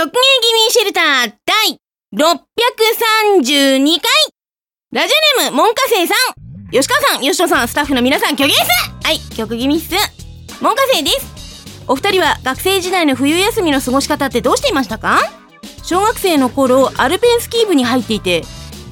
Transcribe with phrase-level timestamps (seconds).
[0.00, 1.76] 直撃ミシェルター第
[2.16, 4.10] 632回
[4.92, 8.62] ラジオネーム、門下生さん吉川さん、吉野さん、スタッフの皆さん、虚言す
[9.04, 9.94] はい、曲気味っす。
[10.62, 11.84] 門下生です。
[11.86, 15.18] お二人は学生時代の冬休みの過ごし方ってどうしていましたか？
[15.84, 18.42] 小学生の頃、アルペンスキー部に入っていて、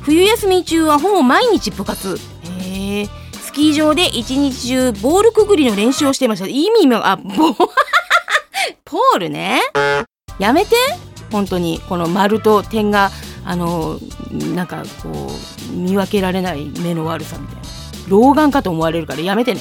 [0.02, 2.18] 冬休み中はほぼ毎日部活。
[2.60, 3.08] へえ。
[3.42, 6.46] スキー場で一日中ボールくぐりの練習をしていました。
[6.46, 7.54] 意味も、あ、ボ
[8.84, 9.62] ポールね。
[10.38, 10.74] やめて。
[11.30, 11.80] 本当に。
[11.88, 13.10] この丸と点が
[13.44, 13.98] あの
[14.54, 15.30] なんかこ
[15.72, 17.62] う見分けられない目の悪さみたいな。
[18.08, 19.60] 老眼かと思われるからやめてね。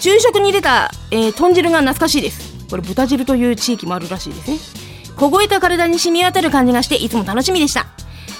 [0.00, 2.54] 昼食に出た、えー豚汁が懐かしいです。
[2.70, 4.58] これ豚汁という地域もあるらしいですね。
[5.16, 7.86] 凍えた体に染み渡る感じがしていつも楽しみでした。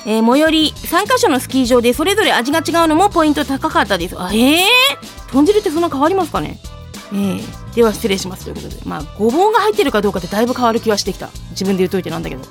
[0.07, 4.17] えー最寄り3カ所のスキー場でそれぞれ味が違うのもポイント高かったです。
[4.19, 4.63] あえー、
[5.33, 6.59] 豚汁ってそんな変わりますかね？
[7.15, 11.29] ええでは失礼しますということでまあごぼうが入ってるかどうかってだいぶ変わる気はしてきた。
[11.51, 12.43] 自分で言うといてなんだけど。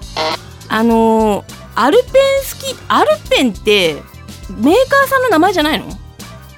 [0.69, 3.95] あのーアルペンスキーアルペンって
[4.59, 5.87] メーカーさんの名前じゃないの？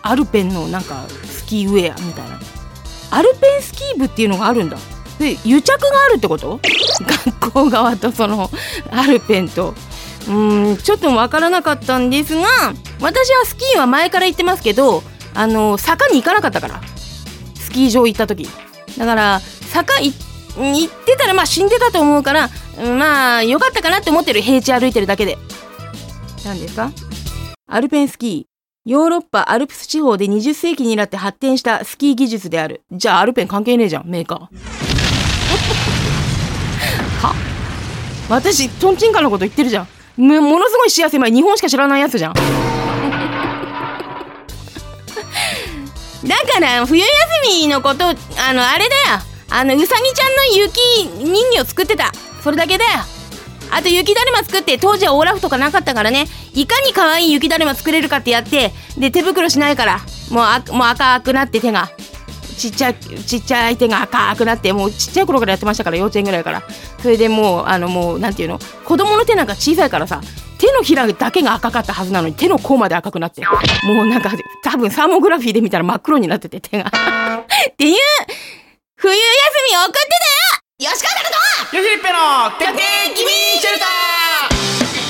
[0.01, 2.37] アルペンのなんかスキーウェアみたいな。
[3.11, 4.77] アルペンスキー部っていうのがあるんだ。
[5.19, 6.59] で癒着があるってこと？
[7.31, 8.49] 学校側とその
[8.91, 9.73] アルペンと。
[10.27, 12.43] うーんちょっとわからなかったんですが
[12.99, 15.03] 私はスキーは前から言ってますけど
[15.35, 16.81] あの坂に行かなかったから。
[17.75, 18.47] キー場行った時。
[18.97, 20.13] だから坂行っ
[21.05, 22.49] てたらまあ死んでたと思うから
[22.97, 25.37] まあよかったかなって思ってる平地歩いてるだけで。
[26.45, 26.91] 何ですか？
[27.67, 28.45] アルペンスキー。
[28.89, 32.83] ヨーロッパアルプス地方で20世紀になって発展したスキー技術である。
[32.91, 34.39] じゃあアルペン関係ねえじゃんメーカー。
[37.21, 37.33] は？
[38.29, 39.87] 私トンチンカンのこと言ってるじゃん。
[40.17, 42.33] もものすごい幸せ前日本しか知らないやつじゃん。
[46.27, 47.09] だから冬休
[47.61, 48.11] みのことあ
[48.53, 49.21] のあれだよ。
[49.49, 50.79] あのうさぎちゃんの雪
[51.23, 52.11] 人形作ってた。
[52.43, 52.91] それだけだよ。
[53.71, 56.27] あと雪だるま作って当時はオーラフとかなかったからね。
[56.53, 59.99] いかに可愛い雪だるま作れるかってやってで手袋しないから
[60.31, 61.91] もうあもう赤くなって手が。
[62.57, 66.63] ちっちゃいちっちゃい手が赤くなってもうちっちゃい頃からやってましたから幼稚園ぐらいから。
[66.99, 68.59] それでもうあのもうなんていうの？
[68.85, 70.21] 子供の手なんか小さいからさ
[70.57, 73.41] 手のひらだけが赤かったはずなのに手の甲まで赤くなって。
[73.83, 74.31] もうなんか
[74.63, 76.85] 多分サーモグラフィーで見たら真っ黒になってて手が。
[76.89, 76.91] っ
[77.75, 77.95] ていう
[78.95, 79.21] 冬休
[79.71, 79.99] みを送って
[80.79, 80.91] たよ！
[80.91, 82.81] 吉川拓よしりっぺのてって
[83.15, 83.29] 君
[83.59, 85.04] シェルタは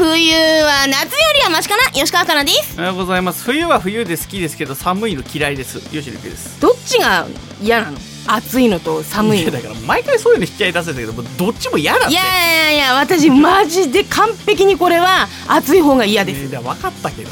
[0.00, 0.32] 冬
[0.64, 1.82] は夏よりはマシかな？
[1.92, 2.74] 吉川かなです。
[2.78, 7.26] おはようございます冬は冬で好きですけど寒いの嫌いですよしりっぺですどっちが
[7.62, 7.98] 嫌なの？
[8.26, 9.44] 暑いのと寒いの。
[9.44, 16.44] やだから毎回そういうの引き合い出せたけどどっちも嫌だっていやいやいや、私マジで完璧にこれは暑い方が嫌です。
[16.44, 17.30] えーいや分かったけど、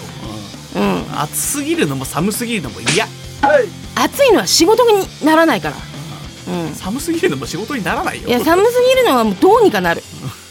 [0.77, 0.83] うん。
[0.83, 3.07] うん暑すぎるのも寒すぎるのも嫌
[3.95, 5.77] 暑いのは仕事にならないから。
[6.53, 6.75] うん。
[6.75, 10.03] 寒すぎるのも仕事にならないよいや寒すぎるのはもうどうにかなる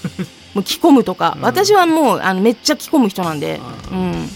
[0.57, 1.41] もう着込むとか、うん。
[1.43, 4.27] 私はもうあのめっちゃ着込む人なんで、うん。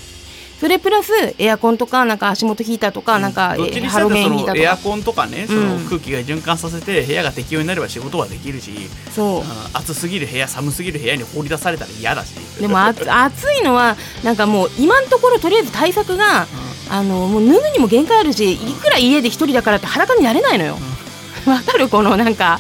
[0.60, 3.56] それプラスエアコンとかなんか足元ヒーターとか、なんか
[3.90, 4.54] ハロゲンヒーターとか。
[4.54, 8.72] のエアコンとかねそのうん空気が循環させて部屋が適温になれば仕事はできるし、
[9.10, 9.28] そう。
[9.38, 9.44] うん。
[9.74, 12.36] 暑すぎる部屋寒すぎる部屋に放り出されたら嫌だし。
[12.60, 12.94] でもあ
[13.26, 16.46] 暑いのはなんかもう今のところとりあえず対策が、
[16.92, 20.78] あのもう脱ぐにも限界あるしいくら家で一人だからって裸になれないのよ。
[21.48, 21.90] わ、かる？
[21.90, 22.60] このなんか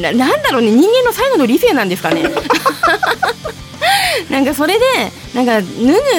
[0.00, 2.24] ななんだろうね人間の最後の理性なんですかね。
[4.30, 4.84] なんかそれで
[5.34, 5.66] なんか脱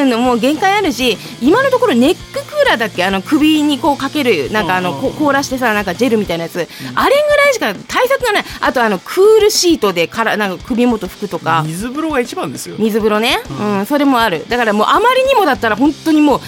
[0.03, 3.03] ぐのも限界あるし今のところネッククーラーだっけ？
[3.03, 6.55] あの首にこうかけるなんかあの凍らしてさなんかジェルみたいなやつ、
[6.95, 8.45] あれぐらいしか対策がない。
[8.61, 11.63] あとあのクールシートでからなんか首元拭くとか。
[11.67, 12.75] 水風呂が一番ですよ。
[12.79, 14.45] 水風呂ね、ううんんそれもある。
[14.47, 16.41] だからもうあまりにもだったら本当にもう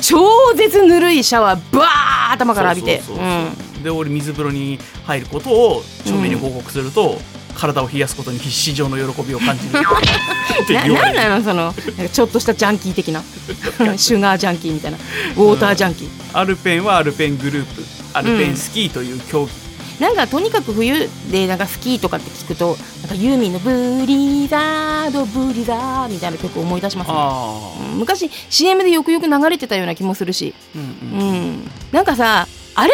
[0.00, 3.02] 超絶ぬるいシャワーバー頭から浴びて。
[3.06, 7.18] そうそうそうそうで俺水風呂に入ることを正面に報告すると、
[7.54, 9.78] 体を冷やすことに必死上の喜びを感じる。
[10.64, 11.16] ってな言われる。
[11.16, 13.22] なんなのそのちょっとしたジャンキー的な。
[13.96, 14.98] シュガージャンキーみたいな。
[15.36, 19.52] ウォータージャンキー、アルペンはアルペングループアルペンスキーという競技、
[20.00, 23.70] なんかとにかく冬でなんかスキーとかって聞くとなんかユーミンの「ブ
[24.06, 27.14] リザードブリザー」みたいな曲を思い出しますね。
[27.16, 27.98] あうん。
[27.98, 30.54] 昔 CM でよくよく流れてたような気もするし。
[30.74, 31.20] うん。
[31.20, 31.70] うん。
[31.92, 32.92] なんかさあれ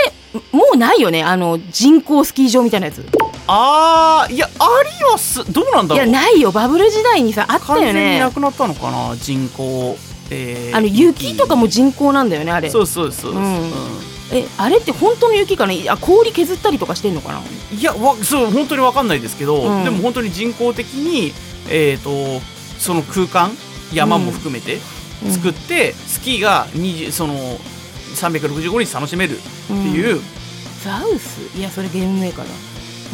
[0.53, 1.23] もうないよね？
[1.25, 3.05] あの人工スキー場みたいなやつ。
[3.47, 4.69] あーいやあ
[4.99, 6.06] りはすどうなんだろう？
[6.06, 6.53] いやないよ。
[6.53, 7.93] バブル時代にさあった完よね。
[7.93, 9.17] 全になくなったのかな？
[9.17, 9.97] 人工、
[10.31, 11.37] えーあの雪。
[11.37, 12.71] とかも人工なんだよねあれ。
[12.71, 13.61] そうそうそうそう、うん。
[13.62, 13.71] うん。
[14.32, 17.41] えあれって本当の雪かねあ氷削ったりとかしてんのかな？
[17.77, 19.85] いやわそう本当にわかんないですけど、うん。
[19.85, 21.32] でも本当に人工的に
[21.69, 22.11] えっ、と
[22.79, 23.50] その空間
[23.93, 24.79] 山も含めて
[25.29, 27.35] 作って、スキーが20その
[28.15, 30.21] 365日楽しめるっていう、
[30.85, 31.59] ザウス？
[31.59, 32.51] いやそれゲームメーカーだ。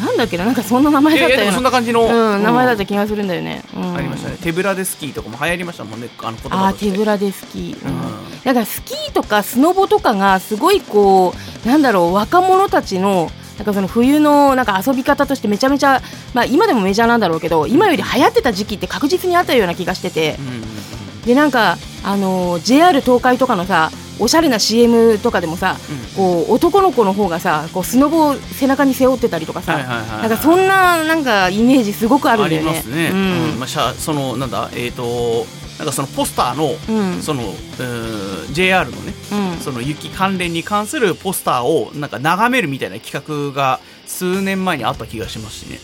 [0.05, 0.45] なんだっけな？
[0.45, 3.95] なんかそんな名前だったようんな感じの、うん、名前だっうんた気がするんだよね、うん。
[3.95, 4.37] ありましたね。
[4.41, 6.09] 手ぶらでスキーとかも流行りましたもんね。
[6.19, 7.95] あの言葉あ手ぶらでスキー、うん。
[7.95, 8.01] うん。
[8.43, 11.33] だからスキーとかスノボとかがすごいこ
[11.65, 16.03] うなんだろう若者たちのなんかその冬のなんか遊び方としてめちゃめちゃ、
[16.35, 20.35] まあ、今でもメジャーなんだろうけど今より流行ってた時期って確実にあったような気がしてて。
[20.39, 20.96] うんうんうん
[21.27, 25.77] でなんか、あのー JR 東海とかのさおしゃれな CM とかでもさ
[26.15, 30.21] こう男の子の方がさこうスノボを背中に背負ってたりとかさ、はいはいはいはい。
[30.21, 32.69] なんかそんななんかイメージすごくあるんだよね。
[32.69, 33.51] ありますね、うん。
[33.51, 33.59] うん。
[33.59, 35.45] まあ、しゃそのなんだえっ、と
[35.77, 37.21] なんかそのポスターの、うん。
[37.21, 39.59] そのうーん JR のねうん。
[39.59, 45.79] その雪関連に関するポスターをなんか眺めるみたいな企画が数年前にあった気がしますしね。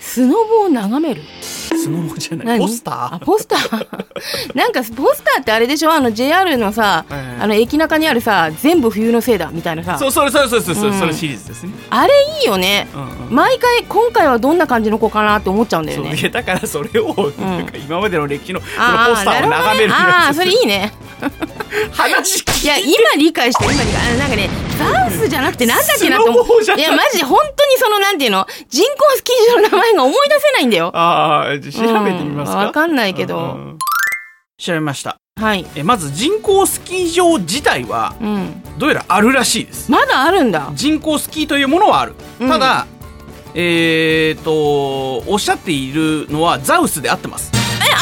[0.00, 1.22] スノボを眺める？
[1.74, 2.46] スノボじゃない。
[2.46, 2.60] 何？
[2.60, 3.14] ポスター？
[3.16, 3.86] あポスター？
[4.54, 5.92] なんかポスターってあれでしょ？
[5.92, 9.98] あの JR のさ、ええあの駅中にあるさ全部冬のせいだみたいなさ。
[9.98, 10.98] そうそれそれそれそれそれうん。
[11.00, 12.88] それシリーズですね、あれいいよね。
[12.94, 13.34] うんうん。
[13.34, 16.28] 毎回今回はどんな感じの子かなって思っちゃうんだよね。
[16.28, 20.92] だからそれを、なんか今までの歴史のそのあポスターを眺めるねあーやつそれいいね。
[21.92, 24.48] 話聞いや今理解して今理解あのなんかね
[24.78, 26.62] ザウスじゃなくてなんだっけなと思う。
[26.78, 28.46] いやマジで本当にそのなんていうの？
[28.68, 30.90] 人工スキー場の名前が思い出せないんだよ。
[30.94, 33.38] ああ調べてみますか、うんわかんないけど。
[33.38, 33.78] うん
[34.58, 35.18] 調べました。
[35.38, 35.66] はい。
[35.74, 38.62] えまず人工スキー場自体はうん。
[38.78, 39.90] どうやらあるらしいです。
[39.90, 40.70] まだあるんだ。
[40.74, 42.48] 人工スキーというものはある、うん。
[42.48, 42.86] ただ
[43.54, 47.52] えー、とおっしゃっているのはザウスで合ってます。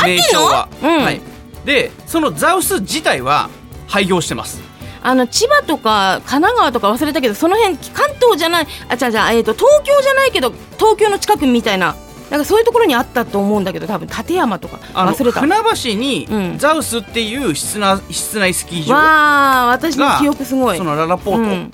[0.05, 1.03] 名称は、うん。
[1.03, 1.21] はい、
[1.65, 3.51] でそのザウス自体は
[3.89, 4.61] 廃業してます。
[5.03, 11.95] あの千葉とか神奈川とか忘れたけどその辺関東じゃないあ違う違う、えー、と東京じゃないけど東京の近くみたいな
[12.35, 15.41] なんかそういうところにあったと思うんだけど多分立山とか忘れた。
[15.41, 15.55] 船
[15.95, 16.59] 橋にうん。
[16.59, 20.77] ザウスっていう室内室内スキー場、わあ私の記憶すごい。
[20.77, 21.45] そのララポうん。
[21.45, 21.71] ー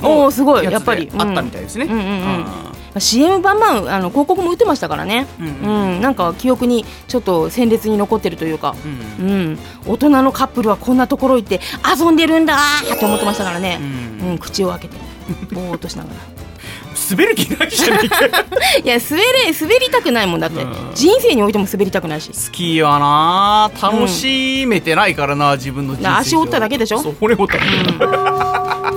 [0.00, 1.08] トおおすごいやっぱり。
[1.08, 2.06] であったみたいですね、うんうんうん。
[2.94, 3.00] うん。
[3.00, 5.26] CM バンバンあの広告も打ってましたからね。
[5.38, 5.52] うんうう
[5.96, 5.98] ん。
[5.98, 8.76] ん、なんか記憶にちょっと鮮烈に残ってるというか。
[9.20, 9.26] うん。
[9.28, 13.78] うん、大人のカップルはこんなところ行って遊んでるんだーって思ってましたからね、
[14.22, 14.28] うん。
[14.30, 14.96] うん、口を開けて
[15.52, 16.37] ぼーっとしながら
[17.10, 18.26] 滑る気ないじゃないか
[18.84, 20.74] いや滑れ滑りたくないもんだって、うん。
[20.94, 22.30] 人生においても滑りたくないし。
[22.32, 23.70] スキーはな。
[23.80, 27.02] 楽しめてないからな、自分の人生上足折っただけでしょ？
[27.02, 27.68] そう骨折っただけ、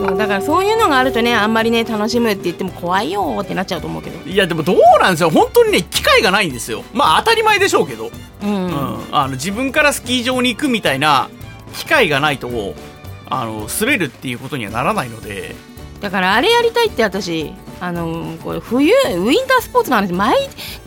[0.07, 4.29] そうだからそういうのがあるとねあんまりね楽しむって言っても怖いよーってなっちゃうと思うけど。
[4.29, 5.29] いやでもどうなんですよ。
[5.29, 6.83] 本当にね機会がないんですよ。
[6.93, 8.11] まあ当たり前でしょうけど、
[8.43, 8.97] うん、うん。
[9.11, 11.29] あの自分からスキー場に行くみたいな
[11.75, 12.49] 機会がないと
[13.29, 15.55] あの滑るっていうことにはならないので。
[16.01, 20.35] だからあれやりたいって私あのこれ冬ウィンタースポーツの話毎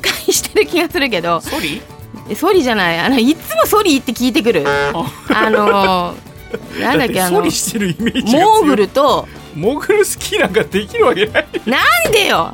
[0.00, 1.41] 回してる気がするけど。
[1.41, 1.82] ソリ？
[2.31, 2.99] えソリじゃない。
[3.00, 4.64] あのいつもソリって聞いてくる。
[4.67, 5.50] あ。
[5.50, 6.14] の
[6.81, 8.44] なんだっけあのソリしてるイメージが強い。
[8.44, 9.26] モーグルと。
[9.56, 11.46] モーグルスキーなんかできるわけない。
[11.67, 12.52] なんでよ。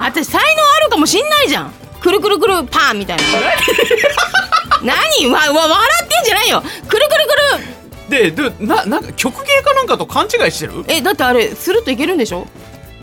[0.00, 1.72] 私才能あるかもしんないじゃん。
[2.00, 3.22] くるくるくるパーンみたいな。
[4.82, 5.26] 何？
[5.32, 6.62] わわ笑ってんじゃないよ。
[6.88, 7.26] くるくる
[8.08, 8.30] くる。
[8.30, 10.84] ででななんか曲芸かなんかと勘違いしてる？
[10.88, 12.46] えだってあれスルッといけるんでしょ？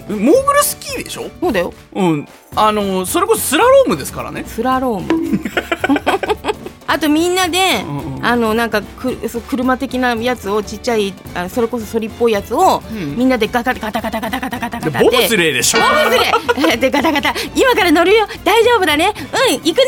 [0.09, 1.29] モーグルスキーでしょ？
[1.41, 1.73] そうだよ。
[1.93, 2.27] うん。
[2.55, 4.43] あのそれこそスラロームですからね。
[4.45, 5.39] スラローム。
[6.87, 8.25] あとみんなで、うんうん。
[8.25, 13.17] あのなんかくそう車的なやつをちっちゃいあそれこそソリっぽいやつを、ん。
[13.17, 15.05] みんなでガタガタガタガタガタガタガタで。
[15.05, 15.79] ボブスレーでしょ？
[15.79, 16.79] ボブスレー。
[16.79, 17.33] でガタガタ。
[17.55, 18.27] 今から乗るよ。
[18.43, 19.13] 大丈夫だね。
[19.49, 19.83] うん行くね。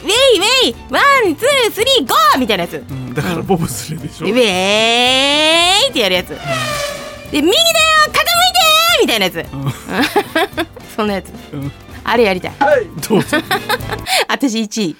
[0.00, 0.76] ウェイウェイ。
[0.90, 2.38] One two three go！
[2.38, 2.74] みたいなやつ。
[2.88, 3.12] うん。
[3.12, 6.28] だからボブスレーでしょ、ウェーイってやるやつ。
[6.28, 7.58] で右だよ
[9.00, 9.44] みたいなやつ。
[10.96, 11.32] そんなやつ。
[11.52, 11.72] うん。
[12.04, 12.52] あれやりたい。
[13.08, 13.36] どうぞ。
[14.28, 14.96] 私1位。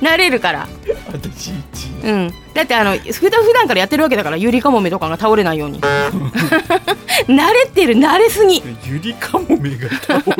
[0.04, 0.68] なれるから。
[1.10, 2.34] 私一うん。
[2.52, 5.80] だってあの普段普段からやってるわけだからゆりかもめとかが倒れないように。
[5.80, 8.62] 慣れてる慣れすぎ。
[8.84, 10.34] ゆりかもめが倒れ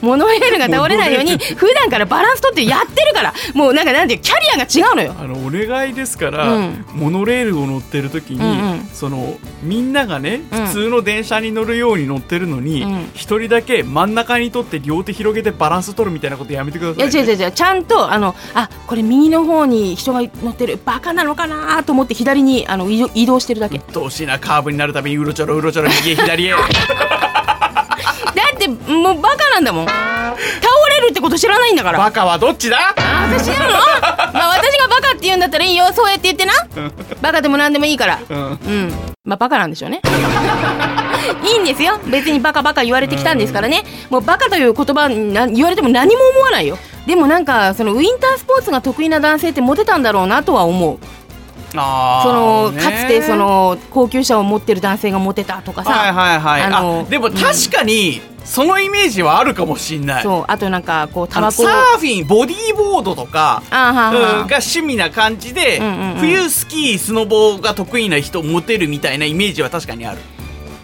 [0.00, 3.34] モノレールが倒れないように普段からバランス取ってやってるから。
[3.54, 5.14] もうなんかなんていうキャリアが違うのよ。
[5.18, 6.84] あのお願いですから、うん。
[6.92, 8.86] モノレールを乗ってる時に、うんうん。
[8.92, 10.66] そのみんながねうん。
[10.66, 13.10] 普通の電車に乗るように乗ってるのにうん。
[13.14, 17.52] 一、人だけ真ん中に取って両手広げてバランス取るみたいなことやめてください、いや違う違う違う。
[17.52, 23.78] ちゃんとあのあこれ右の方に人が乗ってるバカなのかなと思って左にあの移動してるだけ。
[23.78, 26.54] だどうしいなカーブになるたびにうろちょろうろちょろ右へ左へ
[27.44, 29.86] ってもうバカなんだもん。
[29.86, 29.94] 倒
[31.00, 31.98] れるってこと知らないんだから。
[31.98, 32.94] バカはどっちだ？
[32.96, 33.72] あ私なの？
[34.32, 35.92] まあ私がバカって言うんだったらいいよ。
[35.92, 36.52] そうやって言ってな。
[37.20, 38.18] バカでも何でもいいから。
[38.28, 38.36] うん。
[38.36, 38.92] うん。
[39.24, 40.00] まあバカなんでしょうね。
[41.44, 41.98] いいんですよ。
[42.06, 43.84] 別にバカバカ言われてきたんですからね。
[44.10, 46.78] もうバカという言葉にな言われても何も思わないよ。
[47.06, 50.98] でもなんかそのウインタースポーツが得意な男性ってモテたんだろうなとは思う
[51.82, 52.82] そのね。
[52.82, 56.62] かつてその高級車を持ってる男性がモテたとかさ、はいはいはい。
[56.62, 65.80] あのあでも確かにそのイメージはあるかもしんない、そうあとなんかこうタバコサーフィンボディーボードとかあーはが趣味な感じで、
[66.18, 70.18] 冬スキースノボが得意な人モテるみたいなイメージは確かにある。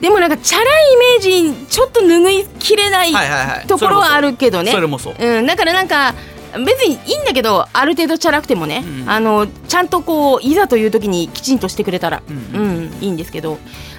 [0.00, 6.14] でもなんかチャラいイメージちょっと拭いきれないはいはいはいところはあるけどねそれもそううん、だからなんか
[6.64, 9.10] 別にいいんだけどある程度チャラくてもね、うん。
[9.10, 13.58] あのちゃんとこういざという時にきちんとしてくれたら、ううんんいいんですけど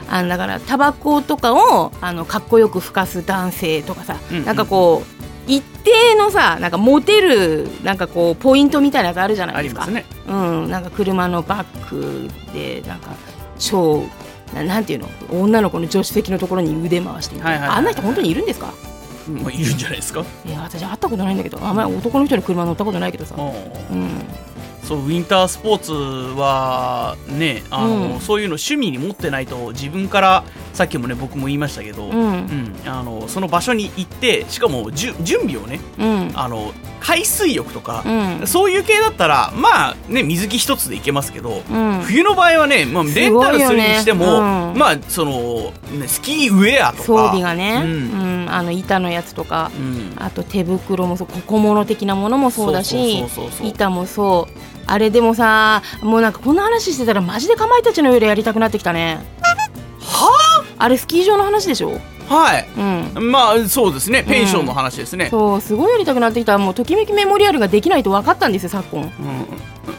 [0.10, 4.46] あのだからタバコとかをあのかっこよくふかす男性とかさ、うんうん。
[4.46, 5.04] なんかこ
[5.48, 9.88] う一定のさなんかモテるなんかこうポイントみたいなやつあるじゃないですか。
[9.88, 10.06] ね。
[10.28, 13.16] うん、なんか車のバックでなんか
[13.58, 14.04] 超
[14.54, 15.10] ななんていうの？
[15.32, 17.70] 女の子の助手席のところに腕回してはいはい。
[17.70, 18.74] あんな人本当にいるんですか？
[19.28, 24.24] まあいるんじゃないですか、いや私会ったことないんだけどあんまり男の人に車乗ったことないけどさ、うん、
[24.92, 28.20] そうウィンタースポーツはねあの、うん。
[28.20, 30.44] そういうの趣味に持ってないと自分から
[30.74, 32.14] さっきもね僕も言いましたけど、うん。
[32.14, 36.32] うんあのその場所に行ってしかもじゅ準備をねうん。
[36.36, 38.48] あの海水浴とか、うん。
[38.48, 42.02] そういう系だったらまあね水着一つで行けますけど、うん。
[42.02, 44.78] 冬の場合はね、まあ、レンタルするにしても、ねうん。
[44.78, 50.14] まあその、ね、スキーウェアとか装備がね、ううんんあの板のやつとかうん。
[50.18, 53.24] あと手袋もそう小物的なものもそうだし
[53.64, 59.20] 板もそうあれでもさもうなんかこんな話してたらマジでかまいたちの夜やりたくなってきたね。
[60.02, 61.98] はあれスキー場の話でしょ？
[62.32, 62.68] はい。
[62.78, 63.32] うん。
[63.32, 64.24] まあそうですね。
[64.24, 66.58] ペンションの話ですね、そうすごいやりたくなってきた。
[66.58, 69.02] もうときめきメモリアルができないと分かったんですよ昨今。
[69.02, 69.12] うんうん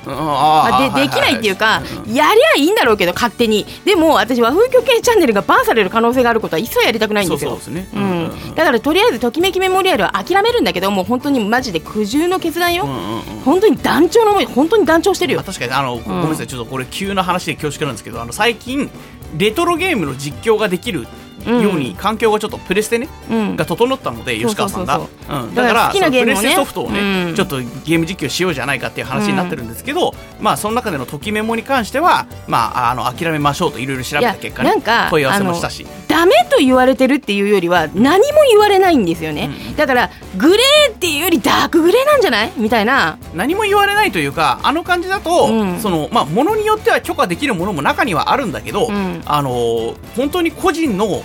[0.05, 3.67] あまあ、でできないっていうか、やりゃいいんだろうけど勝手に。
[3.85, 7.51] でも私和風虚形チャンネルがバンされる可能性があることは一切やりたくないんですよ。
[7.51, 8.01] そうそうですね。
[8.01, 13.23] うん、だからとりあえずときめきメモリアルは諦めるんだけどもう本当にマジで苦渋の決断よ、うんうんうん。
[13.45, 15.41] 本当に団長の思い本当に団長してるよ。
[15.41, 16.47] あ確かにあの、ごめんなさい。
[16.47, 18.91] ちょっとこれ急な話で恐縮なんですけどあの最近
[19.37, 21.07] レトロゲームの実況ができる
[21.45, 23.57] ように環境がちょっとプレステね、うん。
[23.57, 24.99] が整ったので吉川さんが。
[24.99, 26.41] だからら好きなゲームをね。
[26.41, 27.35] プレステソフトをね、うん。
[27.35, 35.87] ちょっとゲーム実況しようじゃないかっていう話になってるんですけど、まあその中でのときメモに関してはまああの諦めましょうといろいろ調べた結果ねなんか問い合わせもしたし。
[36.09, 39.77] ダメと言われてるっていうよりは何も言われないんですよね、うん。
[39.77, 42.53] だからグレーっていうよりダークグレーなんじゃない？
[42.59, 43.19] みたいな。
[43.35, 45.81] 何も言われないというかあの感じだと、うん。
[45.81, 49.23] そのまあものによっては許可できるものも中にはあるんだけど、うん。
[49.25, 51.23] あの本当に個人の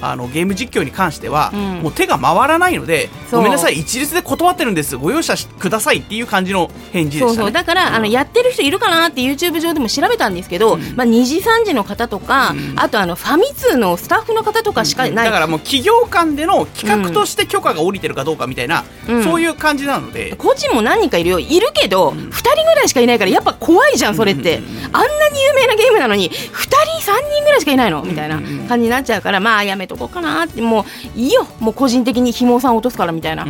[0.00, 1.60] あのゲーム実況に関しては、うん。
[1.82, 4.96] もう手が回らないのでごめんなさい一律で断ってるんです。
[4.96, 7.34] ご容赦しくださいっていう感じの返事でしたね。
[7.36, 7.52] そうそう。
[7.52, 12.74] だから、あのやってる人いるかなって YouTube 上でも調べたんですけど、まあ、2時3時の方とか、うん。
[12.76, 19.24] あとあのファミ通のスタッフの方とかしかない、だからもう企業間での企画として許可が下りてるかどうかみたいな、うん。
[19.24, 21.38] そういう感じなので、個人も何人かいるよ。
[21.38, 24.64] いるけど、2人ぐらいしかいないからやっぱ怖いじゃんそれって、うん。
[24.64, 28.02] うんうんあんなに有名なゲームなのに2人3人ぐらいしかいないの？
[28.02, 28.60] みたいなうんうん。
[28.60, 28.68] うん。
[28.68, 33.46] 感じになっちゃうからまあやめとこうかなってもういいよもう個人的にひもさん落とすからみたいな、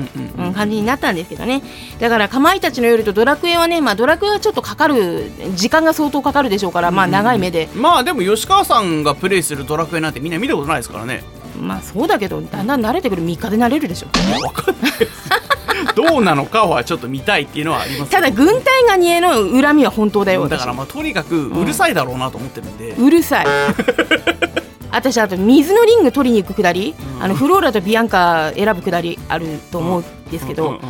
[0.54, 1.62] 感じになったんですけどね
[1.98, 11.22] だからかまいたちの夜とドラクエはね、まあ、ドラクエはちょっとかかる時間が相当かかるでしょうから、まあ長い目でまあでも吉川さんがプレイするドラクエなんてみんな見たことないですからね
[11.60, 14.08] まあそうだけどだんだん慣れてくる3日で慣れるでしょ
[14.42, 15.26] わかんないです
[15.94, 23.46] どうなのかはちょっと見たいっていうのはありますただ軍隊ガニへの恨みは本当だよだからまあとにかくうるさいだろうなと思ってるんで、うるさい
[24.96, 27.22] 私あと水のリング取りに行くくだり、うん。
[27.22, 30.80] あのフローラとビアンカ選ぶくだりあると思うんですけど、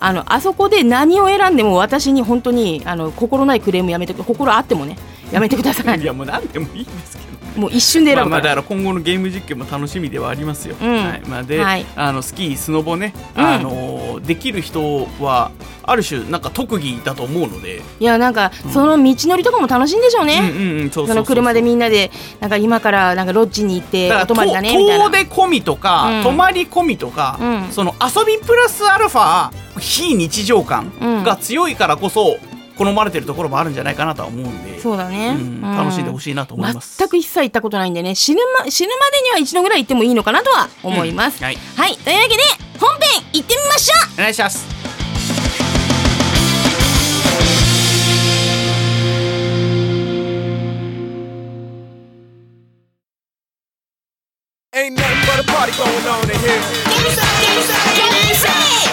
[0.00, 4.96] あのあそこで何を選んでも私に本当にあの心ないクレームやめてく心あってもね
[5.30, 6.00] やめてください。
[6.00, 7.25] いやもう何でもいいんですけど
[7.56, 10.76] もう一瞬でまあ選ぶまあだから今後のゲーム実況も楽しみではありますよ。
[10.80, 11.04] うん。
[11.04, 11.22] はい。
[11.26, 11.86] まあで、はい。
[11.96, 13.44] あのスキースノボね、うん。
[13.44, 15.50] あのできる人は
[15.82, 22.10] ある種なんか特技だと思うので、いやなんか、その道のりとかも楽しいんでしょうね、うんうんうんその車でみんなで
[22.40, 25.04] なんか今からなんかロッジに行ってだからお泊まりだねみたいな。
[25.06, 26.22] 遠出込みとか、うん。
[26.22, 27.72] 泊まり込みとか、うん。
[27.72, 30.90] その遊びプラスアルファ非日常感
[31.24, 32.38] が強いからこそ
[32.76, 36.98] 好まれてるところもあるんじゃないかなとは思うんで、そうだね、うん楽しんでほしいなと思います。
[36.98, 38.14] 全く一切行ったことないんでね。
[38.14, 41.58] 死ぬ,、ま、死ぬまでには一度ぐらい行ってもいいのかなとは思います、うんはい。
[41.76, 41.96] はい。
[41.96, 42.42] というわけで
[42.78, 44.14] 本編行ってみましょう。
[44.14, 44.76] お願いします。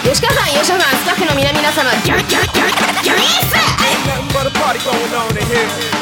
[0.03, 2.73] 吉川さん吉川さんスタッフの皆々様ギャギャギャ
[3.03, 3.62] ギャギャ
[4.83, 5.93] going on in here?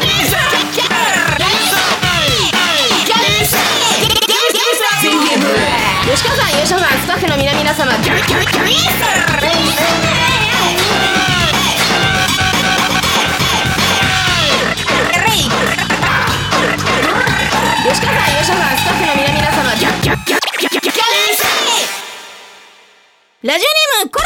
[6.12, 7.88] 吉川さん、吉川さん、吉川さん、吉川さん、
[23.44, 24.26] ラジオネーム、コラ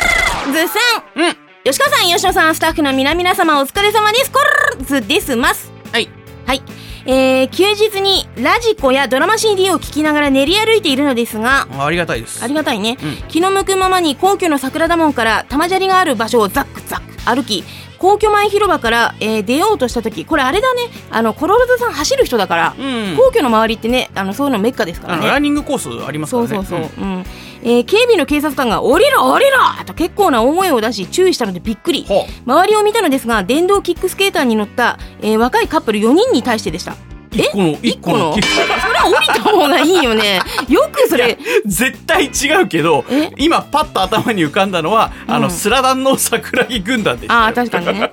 [0.52, 0.80] ズさ
[1.16, 1.22] ん。
[1.22, 1.45] うん。
[1.66, 4.32] 吉川さん吉野さんスタッフの皆々様お疲れ様です。
[4.32, 4.38] コ
[4.78, 5.72] ルズですます。
[5.92, 6.08] はい。
[6.46, 6.62] はい。
[7.08, 12.44] えー、休日にラジコやドラマ CD を聞きながら練り歩いているのですがありがたいです。
[12.44, 13.28] ありがたいね、うん。
[13.30, 17.64] 気の向くままに皇居の桜田門から玉砂利がある場所をザックザック歩き
[17.98, 20.82] 皇居前広場から、えー出ようとした時これあれだね。
[21.10, 23.18] あのコロラドさん走る人だから、うん。
[23.18, 25.26] 皇居の周りってねあのそういうのメッカですからね。
[25.26, 27.26] ランニングコースありますかそうらねそうそう、うん
[27.68, 32.06] えー警備の警察官が「降りろ降りろ!」と結構な大声を出し注意したのでびっくり。
[32.08, 36.94] ほ周りを見たのですが電動キックスケーターに乗った、えー若いカップル4人に対してでした。
[36.94, 36.96] う
[37.36, 38.34] 一個の一個の？
[38.34, 40.40] それは降りた方がいいよね。
[40.70, 41.38] よくそれ。
[41.66, 43.32] 絶対違うけどえ？
[43.38, 45.42] 今パッと頭に浮かんだのは、あうん。
[45.44, 48.12] のスラダンの桜木軍団でしたあ確かにね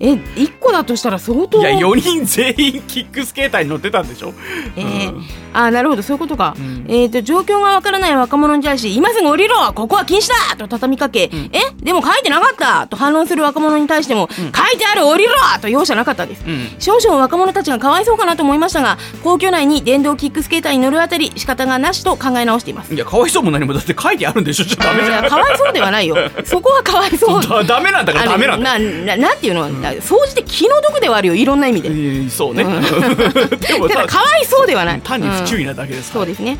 [0.00, 1.60] え1個だとしたら相当。
[1.60, 4.32] いや4人全員キックスケーターに乗ってたんでしょ？
[4.76, 5.24] えーうん。
[5.52, 6.84] あーなるほどそういうことか、うん。
[6.88, 16.66] えー、と状況がわからない若者に対し今すぐ降りろここは禁止だと畳みかけ、えでも書いてなかったと反論する若者に対しても、書いてある降りろと容赦なかったです、うん。
[16.80, 22.92] 少々若者たちがかわいそうかなと思いましたが皇居内に電動キックスケーターに乗るあたり仕方がなしと考え直しています。
[22.94, 24.64] いやかわいそうも何もだって書いてあるんでしょ？
[24.64, 25.24] ちょっとダメいじゃん。
[25.24, 26.16] やかわいそうではないよ。
[26.44, 27.42] そこはかわいそう。
[27.42, 28.78] だ ダメなんだからダメなんだ。
[28.78, 28.84] な
[29.16, 29.68] ななんていうの、
[30.00, 32.64] 総じて気の毒ではあるよいろんな意味で、えーそうね、
[33.68, 35.00] でもただかわいそうではない。
[35.02, 36.58] 単に不注意、意なだけですから、そうですね。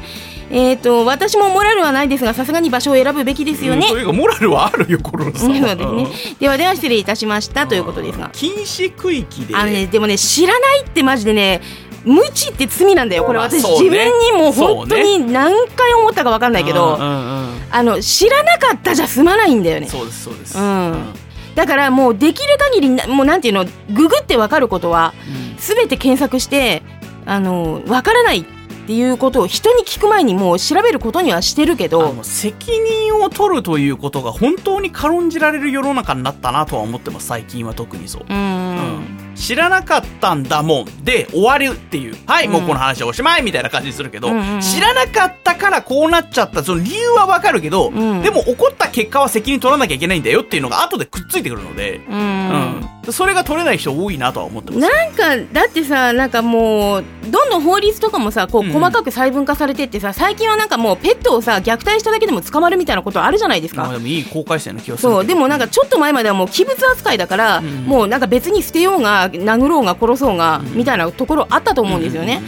[0.50, 6.08] えっ、と私もモラルはないですがさすがに場所を選ぶべきですよね、うんというかモラルはあるよコロナさそんですね。
[6.38, 8.30] ではでは失礼いたしましたということですが。
[8.32, 9.56] 禁止区域で。
[9.56, 11.60] あのねでもね知らないってマジでね
[12.04, 13.38] 無知って罪なんだよこれ。
[13.38, 13.70] 私、ね。
[13.70, 13.90] 自分
[14.20, 17.60] にも本当に何回思ったか分かんないけど、うんうんうん。
[17.70, 19.88] あの知らなかったじゃ済まないんだよね。
[19.88, 21.23] そうですそうです、うん
[21.54, 25.54] だからもうできる限りなもうなんていうのググって分かることはうん。
[25.64, 26.82] 全て検索して
[27.24, 28.44] あの分からないっ
[28.86, 42.16] ていうことを人に聞く前にもう調べることにはしてるけあどの責任を取るということが本当に軽んじられる世の中になったなとは思ってます最近は特にそう、うーん知らなかったんだもんで終わるっていう。
[42.26, 42.52] はい、うん。
[42.52, 44.60] もうこの話はおしまいみたいな感じにするけど、うんうんうん。
[44.60, 48.22] 知らなかったからこうなっちゃったその理由はわかるけど、うん。
[48.22, 52.78] でも起こった結果は責任取らなきゃいけないんだよっていうのが後でくっついてくるので、うーん。
[53.06, 53.12] うん。
[53.12, 54.80] それが取れない人多いなとは思ってます。
[54.80, 58.72] なんかだってさなんかもうどんどん法律とかもさこううん。
[58.72, 63.82] 細かく細分化されてってさ最近はなんかもうペットをさ虐待しただけでも捕まるみたいなことあるじゃないですか。
[63.82, 67.84] まあでもいい公開生の気がするそうでもなんかちょっと前まではもう器物扱いだから、ん。
[67.84, 72.42] もうなんか別に捨てようが殴ろうが殺そうが、みたいなところあったと思うんですよね、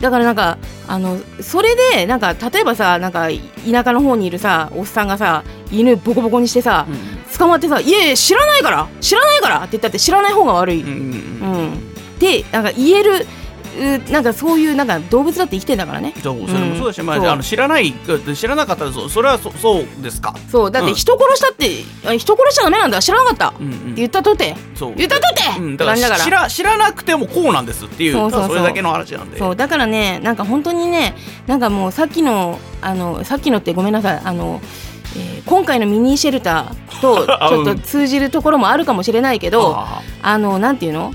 [0.00, 3.28] だからなんかあのそれでなんか例えばさなんか
[3.70, 6.86] 田舎の方にいるさおっさんがさ犬ボコボコにしてさ、
[7.36, 13.26] 捕まってさ「いやいや知らないから知らないから」って言ったって知らない方が悪い、うんうん、でなんか言える
[14.10, 16.14] なんかそういうなんか動物だって生きてんだからね。
[16.22, 17.26] そうそれもそうだし、まそう。
[17.26, 17.94] あ、あの知らない
[18.34, 20.70] 知らなかったらそそれはそそうですか、そう。
[20.70, 20.96] だってうん。
[20.96, 23.00] 人殺したって、あ人殺しちゃダメなんだ。
[23.00, 23.72] 知らなかった、うんうん。
[23.72, 24.56] って言ったとて。
[24.74, 24.94] そう。
[24.96, 28.12] 言ったとて、うん、だから知ら知らなくてもこうなんですっていう。
[28.12, 29.38] そうそうそれだけの話なんで。
[29.38, 29.56] そう。
[29.56, 31.14] だからねなんか本当にね
[31.46, 34.20] なんかもうさっきのあのさっきのってごめんなさい。
[34.24, 34.60] あの、
[35.16, 41.14] えー今回のミニシェルターと ちあょっと通じるところもあるかもしれないけどああのなんていうの？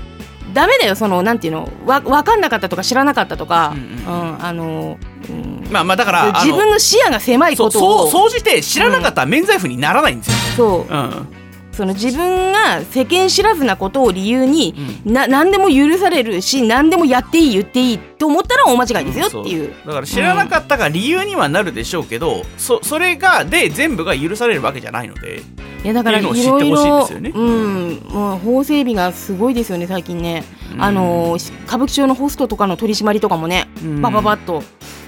[0.54, 1.68] ダメだよそのなんていうの？
[1.84, 4.44] わ分かんなかったとか知らなかったとか、ううんん。
[4.44, 5.64] あの、うん。
[5.66, 8.10] ーまあまあだから自分の視野が狭いそうことを。
[8.10, 10.94] そう総じて知らなかったら免罪符にならないんですよ、そう。
[10.94, 11.28] うん
[11.74, 19.72] その自分が世間知らずなことを理由に、な何でも許されるし何でもやっていい言っていいと思ったら大間違いですよっていう。
[19.86, 25.42] だから知らなかったが理由にはなるでしょうけど、そそれがで全部が許されるわけじゃないので
[25.84, 27.32] いやだからいろいろほしいですよね。
[27.34, 28.00] うん。
[28.08, 30.82] もう法整備がすごいですよね最近ね、うん。
[30.82, 34.00] あの歌舞伎町のホストとかの取り締まりとかもね、うん。
[34.00, 34.62] バババッと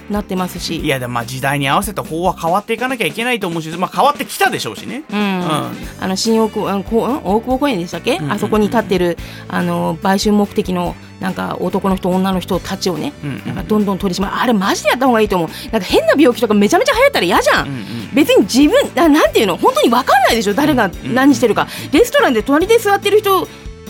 [0.09, 0.77] なってますし。
[0.77, 5.03] いやでもまあ時代に合わせて法は変わっていかなきゃいけないと思うし、まあ、変わってきたでしょうしね。
[5.09, 5.17] うん。
[5.17, 5.43] ん。
[5.43, 8.31] あの新大久保あの大久保公園でしたっけ、んうん。
[8.31, 9.17] あそこに立ってる
[9.47, 14.35] あの売春目的のなんか男の人女の人たちをね、うんうんなんかどんどん取り締まる。
[14.35, 15.49] あれマジでやった方がいいと思う。
[15.71, 19.57] なんか変な病気とかめちゃめちゃ流行ったら嫌じゃん、うんうん別に自分ななんていうの？
[19.57, 20.53] 本当に分かんないでしょ？
[20.53, 23.47] 誰が何してるか、レストランで隣で座ってる人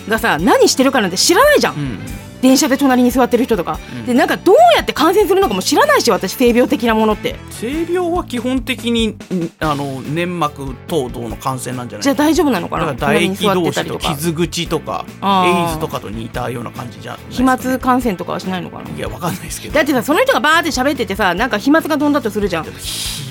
[0.10, 2.00] がさ何してるかなんて知らないじゃん
[2.42, 4.06] 電車で隣に座ってる人とか、うん。
[4.06, 7.36] でなんかどうやって感染するのかも知らないし私性病的なものって。
[7.50, 9.18] 性病は基本的にん
[9.60, 12.04] あの粘膜等々の感染なんじゃない？
[12.04, 12.94] じゃあ大丈夫なのかな？
[12.96, 18.90] 唾液同士と傷口とかエイズとかと似たような感じじゃな飛沫感染とかはしないのかな？
[18.90, 19.74] いやわかんないですけど。
[19.74, 22.64] だってさその人がバーって喋っててさなんか飛沫が飛んだとするじゃん。
[22.66, 22.72] 飛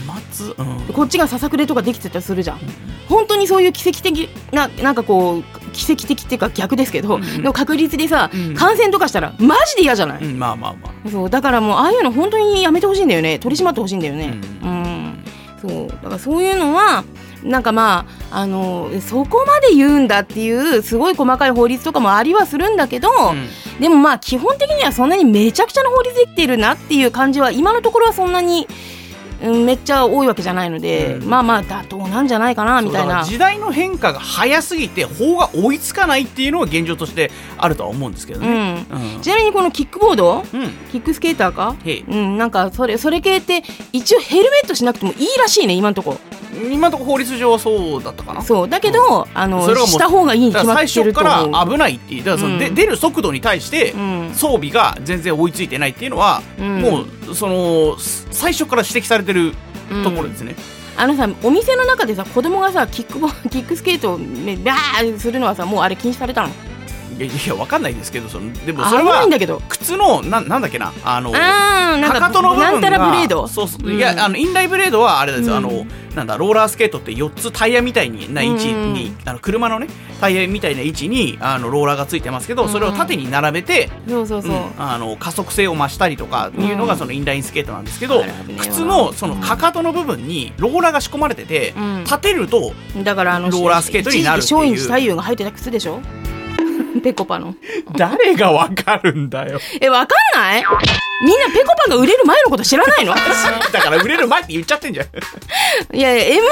[0.07, 0.17] 沫？
[0.59, 0.93] うん。
[0.93, 2.59] こっちがささくれとかできてたりするじゃん。
[3.09, 5.45] 本当にそういう奇跡的ななんかこう
[5.77, 8.55] 奇跡的っていうか逆ですけど、うんの確率でさ、うん。
[8.55, 11.11] 感染とかしたらマジで嫌じゃない、うんまあまあまあ。
[11.11, 13.39] そうだからもうああいうの本当にやめてほしいんだよね。
[13.39, 14.35] 取り締まってほしいんだよね。
[14.63, 15.25] うん、
[15.61, 15.89] そう。
[15.89, 17.05] だからそういうのは
[17.43, 23.81] なんかまああのそこまで言うんだっていうすごい細かい法律とかもありはするんだけど、うん。
[23.81, 28.96] でもまあ基本的にはそんなにめちゃくちゃな法律できてるなっていう感じは今のところはそんなに、うん、
[29.41, 31.29] めっちゃ多いわけじゃないので、うん。
[31.29, 33.25] まあまあ妥当なんじゃないかなみたいな。
[33.25, 38.73] 時代の変化が早すぎて法が追いつかないっていうのが現状としてあるとは思うんですけどうね。
[38.75, 39.21] ん、うん。
[39.21, 40.69] ちなみにこのキックボードうん。
[40.91, 41.77] キックスケーターか？
[42.09, 46.13] うん、なんかそれそれ系って一応ヘルメットしなくてもいいらしいね今のとこ。
[46.13, 46.19] ろ
[46.73, 48.43] 今のところ法律上はそうだったかな？
[48.43, 48.69] そう。
[48.69, 52.75] だけど、あのそれがもうした方がいいに決まってると初から危ないっていうだからその、でうん。
[52.75, 54.31] 出る速度に対してうん。
[54.35, 56.81] 装備が全然追いついてないっていうのは、うん。
[56.81, 59.53] もうそのす最初から指摘されてる
[60.05, 60.57] ところですね。
[60.97, 66.49] あのさお店の中でさ子供がさキックボキックスケートをねバーするのはさもうあれ禁止されたの？
[67.19, 69.63] いやいやわかんないですけどそのでもそ危れはないんだけど。
[69.69, 70.93] 靴のななんだっけな？
[71.05, 73.49] あのかかかとの部分がなんたらブレード。
[73.49, 73.97] そうそう、うん。
[73.97, 75.65] いやあのインライブレードはあれですよ、うん。
[75.65, 79.87] あのなんだローラースケートって4つタイヤみたいにな位置に、あの車のね
[80.21, 84.73] タイヤみたいな位置にあのローラーがついてますけどそれを縦に並べて、そうそうそう、うん。
[84.79, 86.99] あの加速性を増したりとかいうのがうん。
[86.99, 88.25] そのインラインスケートなんですけど、
[88.59, 92.05] 靴のそのかかとの部分にローラーが仕込まれてて、うん。
[92.05, 94.59] 立てるとだからあのローラースケートになるっていう。
[94.59, 96.01] 松陰寺太夫が履いてた靴でしょ？
[97.01, 97.55] ペコパの。
[97.97, 99.59] 誰がわかるんだよ。
[99.81, 100.65] えわかんない？
[101.25, 103.15] みんなペコパが売れる前のこと知らないの？
[103.73, 105.07] だから売れる前って言っちゃってんじゃん
[105.93, 106.47] いやいや m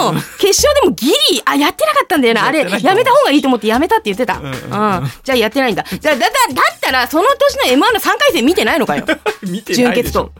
[0.00, 2.46] 1の決勝でもギリあやってなかったんだよな。
[2.46, 5.84] あれやめた方がいいと思ってやめたって言ってた、うんんじゃあやってないんだ。
[5.84, 9.04] じゃあだだだったらその年の m 1の3回戦見てないのかよ。
[9.42, 10.32] 見てないでしょ。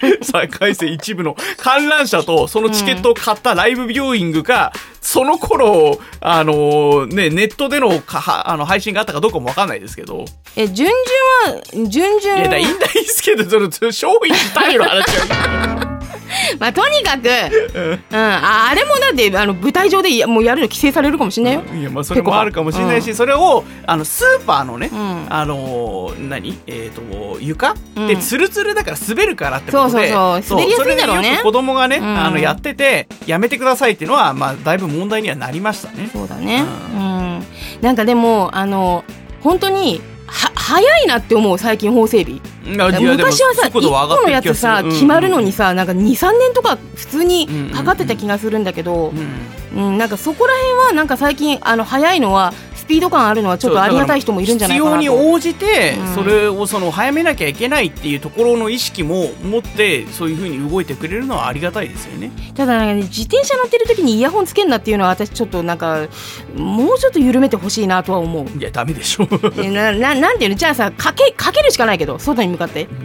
[0.00, 10.24] 3 回戦一部の観覧車とそのチケットを買ったライブビューイングか、その頃あのねネットでのかはあの配信があったかどうかもわかんないですけど。
[10.56, 15.71] え準々は準々いやだインダインスケートその勝因タイの話は
[16.60, 17.28] まあとにかく、
[18.10, 25.26] うん、ああれもだってあの舞台上でやもうやるの規制されるかもしれないよ、いやまあそれもあるかもしれないし、それをあのスーパーのね、ん。
[25.28, 26.58] あの何？
[26.66, 28.08] えっ、と床、うん。
[28.08, 29.90] でツルツルだから滑るからってことで。
[29.90, 30.58] そうそうそう。
[30.58, 31.22] 滑りやすいんだろうね。
[31.22, 32.04] それでよく子供がね、ん。
[32.04, 36.10] あのやっててやめてくださいっていうのはまあだいぶ問題にはなりましたね。
[36.12, 36.64] そうだね。
[36.94, 37.46] うん。
[37.80, 39.04] なんかでもあの
[39.42, 40.11] 本当には
[40.54, 42.40] 早いなって思う最近法整備。
[42.64, 49.12] 昔はさ1個のやつさ決まるのにさなんか23年とか普通にかかってた気がするんだけど。
[49.74, 54.96] うんなんかそこら辺はなんか最近あの早いのはスピード感あるのはちょっとありがたい人もいるんじゃないかなと。
[54.98, 56.14] 必要に応じてうん。
[56.14, 62.32] それをその早めなきゃいけないっていうところの意識も持ってそういうふうに動いてくれるのはありがたいですよね。
[62.54, 66.08] ただなんかね自転車乗ってる時にイヤホンつけんなっていうのは私ちょっとなんか
[66.56, 68.58] もうちょっと緩めてほしいなとは思う。
[68.58, 69.28] いやダメでしょ。
[69.58, 70.56] えなななんていうの？
[70.56, 72.88] じゃあさかけかけるしかないけど外に向かって。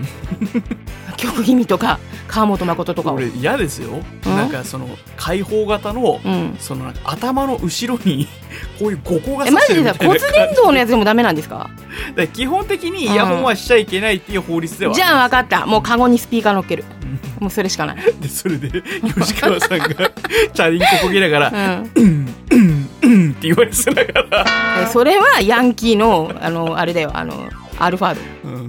[1.17, 3.15] 曲気味とか川本誠とかを。
[3.15, 4.03] 俺嫌ですよ。
[4.23, 6.55] なんかその開放型のうん。
[6.59, 8.27] その頭の後ろに
[8.79, 11.69] こういう五個がえ刺してるマジでさみたいな骨伝導のやつでもダメなんですか？
[12.15, 15.65] で基本的にイヤホンはしちゃいけないっていう法律ではじゃあ分かった。
[15.65, 16.85] もうカゴにスピーカー乗っける。
[17.39, 18.69] もうそれしかない、 でそれで
[19.19, 22.27] 吉川さんがチャリンコこぎながらうん
[23.03, 24.45] 「うん」って言われてながら、
[24.83, 27.11] えそれはヤンキーのあのあれだよ。
[27.13, 27.47] あの
[27.79, 28.21] アルファード。
[28.49, 28.67] うん、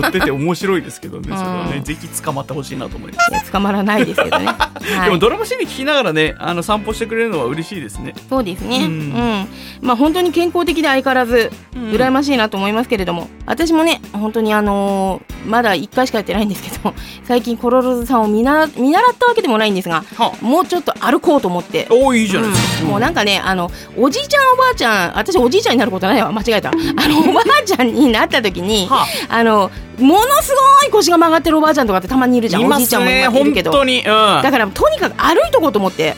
[0.00, 1.76] 乗ってて面白いですけどねそれはね。
[1.78, 8.14] うんぜひ捕まってほしいなと思います、捕まらないですけどね、 はい、でもドラマ CD 聞きながらねあの散歩してくれるのは嬉しいですね。
[8.28, 8.78] そうですね。
[8.78, 8.88] ううん。
[8.88, 9.48] ん。
[9.80, 11.90] まあ本当に健康的で相変わらずうん。
[11.90, 16.92] 羨ましいなと思いますけれども、私もね本当にあのーまだ1回しかやってないんですけど、
[17.24, 21.86] 最近コロロズさんを見習見習ったわけでもないんですが、はもうちょっと歩こうと思って。
[21.90, 22.90] おーいいじゃないですか、うん。
[22.90, 26.32] もうなんかねあのおじいちゃんおばあちゃん私おじいちゃんになることないわ。
[26.32, 26.70] 間違えた。
[26.70, 26.72] あ
[27.08, 29.42] のおばあちゃんになった時にはあ。
[29.42, 32.62] のものすごい腰が曲がってるおばあちゃんとかってたまにいるじゃん。
[32.62, 33.70] いまおじいちゃんも今いるけど。
[33.70, 33.98] 本当に。
[33.98, 34.04] うん。
[34.04, 36.14] だからとにかく歩いとこうと思って、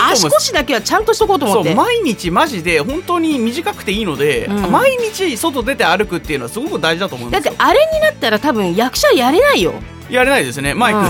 [0.00, 1.74] 足腰だけはちゃんとしとこうと思って。
[1.74, 4.70] 毎日マジで本当に短くていいので、うん。
[4.70, 7.50] 毎日外出て歩くっていうのはすごく大事だと思いますよ。
[7.50, 9.74] だってあれになったら多分役者やれないよ。
[10.08, 10.74] やれないですね。
[10.74, 11.00] マイク、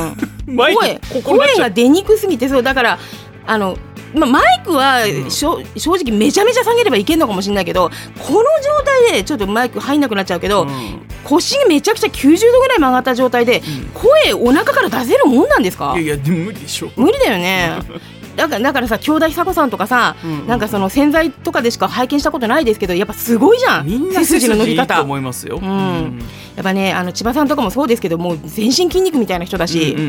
[0.51, 1.23] マイ声ク。
[1.23, 2.49] ここになっちゃう声が出にくすぎて。
[2.49, 2.99] そうだから
[3.47, 3.77] あの、
[4.15, 5.31] ま、マイクは、ん。
[5.31, 8.45] しょ正直めちゃめちゃ下げればいけるのかもしれないけどこの状
[8.85, 11.01] 態でちょっとマイク入んなくなっちゃうけど、うん。
[11.25, 13.63] 腰がめちゃくちゃ90度ぐらい曲がった状態で、
[13.95, 15.93] 声お腹から出せるもんなんですか？
[15.95, 16.91] いやいやでも無理でしょ。
[16.97, 17.79] 無理だよね
[18.39, 20.47] だからだからさ京田久子さんとかさ、うん。
[20.47, 23.87] なんかその洗剤とかでしか拝見したことないですけどやっぱすごいじゃん。
[23.87, 25.03] みんな背筋の伸びいいと方。
[25.03, 26.23] 思いますよ、うん。
[26.57, 30.09] やっぱねあの千葉さんとかもそうですけどもう全身筋肉みたいな人だし、うんうん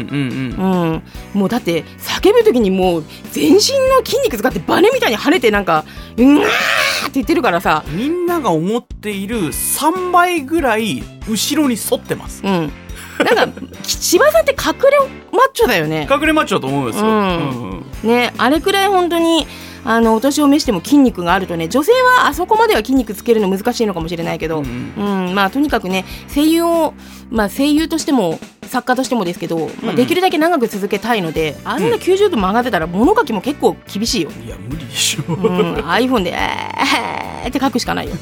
[0.57, 3.59] うんうん、もうだって叫ぶ時にもう全身の
[4.05, 5.85] 筋肉使ってバネみたいに跳ねてなんか
[6.17, 12.43] うわーって言ってるからさ、みんなが思っている3倍ぐらい後ろに反ってます。
[12.43, 12.71] うん、
[13.19, 14.97] なんか千葉さんって隠れ
[15.31, 16.07] マッチョだよね。
[16.09, 17.71] 隠れマッチョだと思うんですよ、うん。
[18.03, 19.45] うんねあれくらい本当に
[19.83, 25.31] あのお年を召しても筋肉があるとね女性はあそこまでは筋肉つけるの難しいのかもしれないけど、ううん。
[25.31, 26.93] んまあとにかくね声優を、
[27.29, 34.31] まあ、声優としても作家としてもですけど、まあ、できるだけ長く続けたいので、あんな90度曲がってたら物書きも結構厳しいよ。
[34.45, 38.15] いや無理でしょ、うん、iPhone で「えー」って書くしかないよ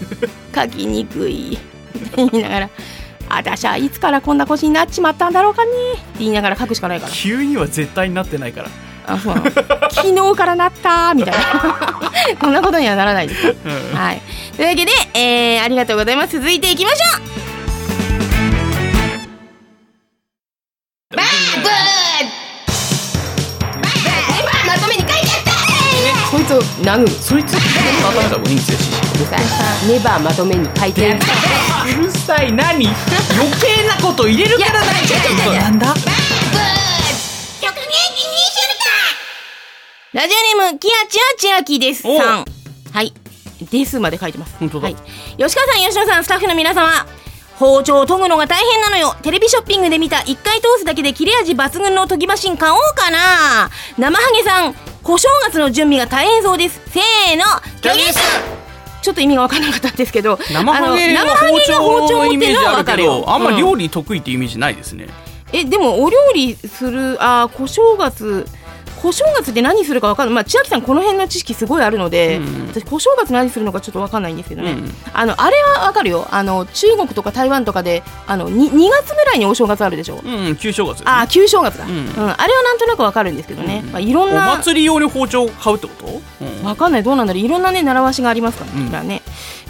[0.56, 2.70] 書きにくいって言いながら
[3.30, 7.12] 「私はいつからこんな腰になっちまったんだろうかね」って言いながら書くしかないから。
[7.14, 8.70] 急には絶対になってないから、
[9.08, 9.52] あそうなの。
[9.92, 11.40] 昨日からなったみたいな。
[12.40, 13.46] こんなことにはならないです。
[13.48, 13.98] ようん。
[13.98, 14.22] はい。
[14.56, 16.34] というわけで、えー、ありがとうございます。
[16.40, 17.22] 続いていきましょう。
[21.16, 21.72] バーブー。
[24.68, 27.56] まとめに書いてあったこいつを殴るそいつ？
[28.12, 28.52] まためた方がい。
[28.52, 28.78] いんですよ
[29.16, 29.40] うるさい
[29.88, 31.14] ネバーまとめに書いて。
[31.14, 32.52] あるうるさい。
[32.52, 32.88] 何？
[32.88, 35.94] 余計なこと入れるからないいやいやいやいやなんだ
[40.14, 42.46] ラジオネームキアチアチアキですおさん。
[42.92, 43.14] はい。
[43.70, 44.56] ですまで書いてます。
[44.58, 44.86] 本当だ。
[44.86, 44.96] はい、
[45.38, 46.90] 吉川さん吉野さんスタッフの皆様
[47.60, 49.16] 包丁を研ぐのが大変なのよ。
[49.24, 53.70] テレビショッピングで見た1回通すだけで切れ味抜群の研ぎマシン買おうかな。
[53.98, 56.80] 生ハゲさん小正月の準備が大変そうです。
[56.92, 57.44] せーの。
[59.02, 61.60] ちょっと意味が分からなかったんですけど生ハゲあのは包
[62.08, 63.58] 丁のイメージある持ってけどあんまうん。
[63.58, 65.08] 料理得意ってイメージないですね、
[65.54, 68.46] えでもお料理するあー小正月
[68.98, 89.22] 小正月って何するか分かんない、まあ、千秋さんこの辺の知識すごいあるので、うん私小正月何するのかちょっと分かんないんですけどね、うんあのあれは分かるよあの中国とか台湾とかであの 2, 2月ぐらいにお正月あるでしょ、うん旧正月ねあ旧正月だ、ううんあれはなんとなく分かるんですけどね、まあ、いろんなお祭り用に包丁を買うってこと、うんわかんないどうなんだろういろんなね習わしがありますからね,、うんはね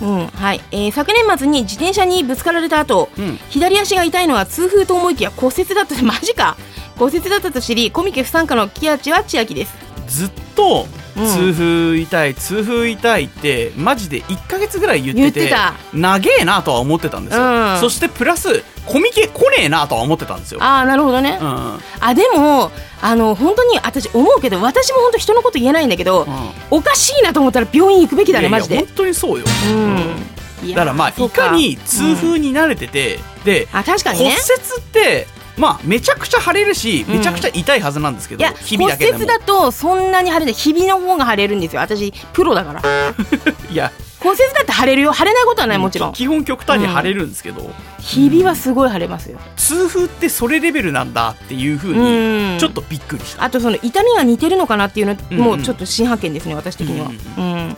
[0.02, 6.58] うんはいえー昨年末に自転車にぶつかられた後、うん左足が痛いのは痛風と思いきや骨折だったマジか
[6.98, 9.76] 骨折だったと知りコミケ不参加のキアチは千秋です。
[10.08, 15.74] ずっとうん痛風痛い、痛風痛いってマジで1か月ぐらい言ってて言ってた。
[15.92, 17.80] 長えなとは思ってたんですよ、うん。
[17.80, 21.80] そしてプラスコミケ来ねえなとは思ってたんですよ、ああなるほどね、うん。
[22.00, 26.28] あでもあの本当に私思うけど私も本当人のこと言えないんだけど、
[26.70, 30.68] おかしいなと思ったら病院行くべきだねマジでいやいや本当にそうよ、うん。
[30.68, 34.44] いやだからまあそういかに痛風に慣れてて、であ確かに骨折ね
[34.80, 37.18] ってまあめちゃくちゃ腫れるしうん。
[37.18, 39.18] めちゃくちゃ痛いはずなんですけど、いや骨日々だけでも。
[39.18, 41.82] 折だとそんなに腫れない日々の方が腫れるんですよ。
[41.82, 42.82] 私プロだから。
[43.72, 43.92] いや
[44.28, 45.14] 骨折だって腫れるよ。
[45.14, 46.14] 腫れないことはないもちろん。
[46.14, 49.40] 基本極端に腫れるんですけど、日々はすごい腫れますよ。
[49.56, 52.54] 痛風ってそれレベルなんだっていうふううん。
[52.56, 57.78] にちょっとびっくりした、あとその痛みが似てるのかなっていうのうんもちょっと新発見ですね私的には、ううん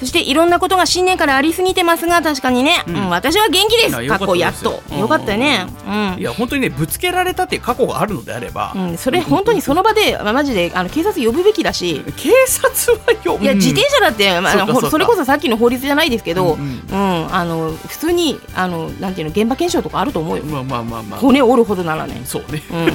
[0.00, 4.06] そしていろんなことが新年からありすぎてますが確かにね、ううんん私は元気です。
[4.08, 4.82] 過去やっと。
[4.94, 5.66] よかったよね。
[5.86, 6.20] うん。
[6.20, 12.02] いや本当にねぶつけられたっていう過去があるのであれば、うん、それ本当にその場で、まあ、マジであの警察呼ぶべきだし。
[12.16, 14.52] 警察はよいや自転車だって、まあ、
[14.90, 16.76] それこそさっきの法律じゃないですけど、ううん。
[16.92, 20.44] んあの普通にあのなんていうの現場検証とかあると思うよ。
[20.44, 21.20] まあまあまあまあ。
[21.20, 22.62] 骨折るほどならね、そうね。
[22.70, 22.86] うん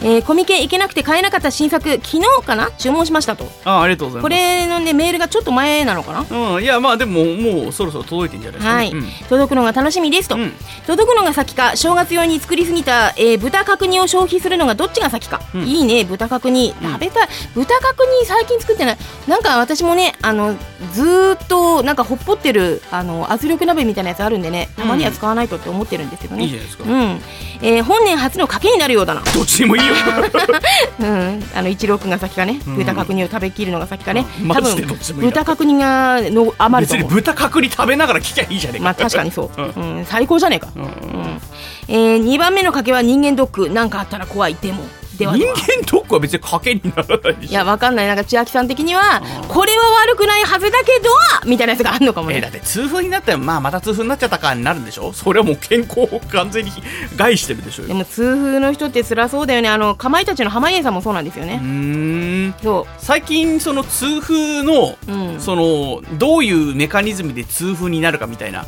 [0.00, 2.70] えーコミケ行けなくて買えなかった新作昨日かな？
[2.78, 3.46] 注文しましたと。
[3.64, 4.22] あありがとうございます。
[4.22, 6.54] これのねメールがちょっと前なのかな？
[6.54, 9.28] うんいやまあでももうそろそろ届いてんじゃないですか、ね、はい、うん。
[9.28, 10.52] 届くのが楽しみですと、うん。
[10.86, 15.62] 届くのが先か正月用に作りすぎた、えー豚角煮を消費するのがどっちが先か、うん。
[15.64, 16.74] いいね豚角煮。
[16.82, 16.92] うん。
[16.92, 18.96] 食べたい、豚角煮最近作ってない。
[19.26, 20.54] なんか私もねあの
[20.92, 27.20] ずーっとなんかほっぽってるあの圧力鍋みたいなやつあるんでねたまには使わないとって思ってるんですけどね、いいじゃないですか、うん。
[27.62, 29.87] えー本年初の賭けになるようだな、どっちでもいいよ
[31.00, 32.76] うん、あの一郎君が先かね、うん。
[32.76, 38.84] 豚角煮を食べきるのが先かね、多うんマジで分豚角煮がの余ると別に思う豚角煮食べながら聞きゃいいじゃねえか。
[38.84, 40.04] まあ確かにそう、ううん。
[40.06, 40.82] 最高じゃねえか、うん。
[40.82, 41.40] うん。
[41.88, 43.70] えー、2番目の賭けは人間ドック。
[43.70, 44.56] なんかあったら怖い。
[44.60, 44.84] でも
[45.18, 45.54] ではでは。
[45.56, 48.06] 人間ドックは別に賭けにならないいやわかんない。
[48.06, 51.10] なんか千秋さん的にはうんこれは悪くないはずだけど
[51.48, 55.12] みたいなやつがあるのかもえねだって痛風になったらまあまた痛風になっちゃったかになるんでしょ？
[55.12, 56.70] それはもう健康を完全に
[57.16, 59.68] 害してるでしょでも痛風の人って辛そうだよね。
[59.68, 62.54] あのかまいたちの濱家さんもそうなんですようーね、ん。
[62.62, 65.40] そ最近その痛風の、ううん。
[65.40, 68.66] そのどういうメカニズムで痛風になるかみたいな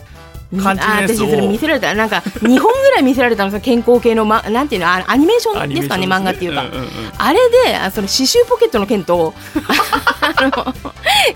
[0.56, 1.94] 感じのやつあ私それ見をせられた。
[1.94, 6.72] なんか 2本ぐらい見せられたの健康系の、ま、なんていうのあアニメーションですかね漫画っていうか、んんん。
[7.18, 9.34] あれであその刺繍ポケットの剣と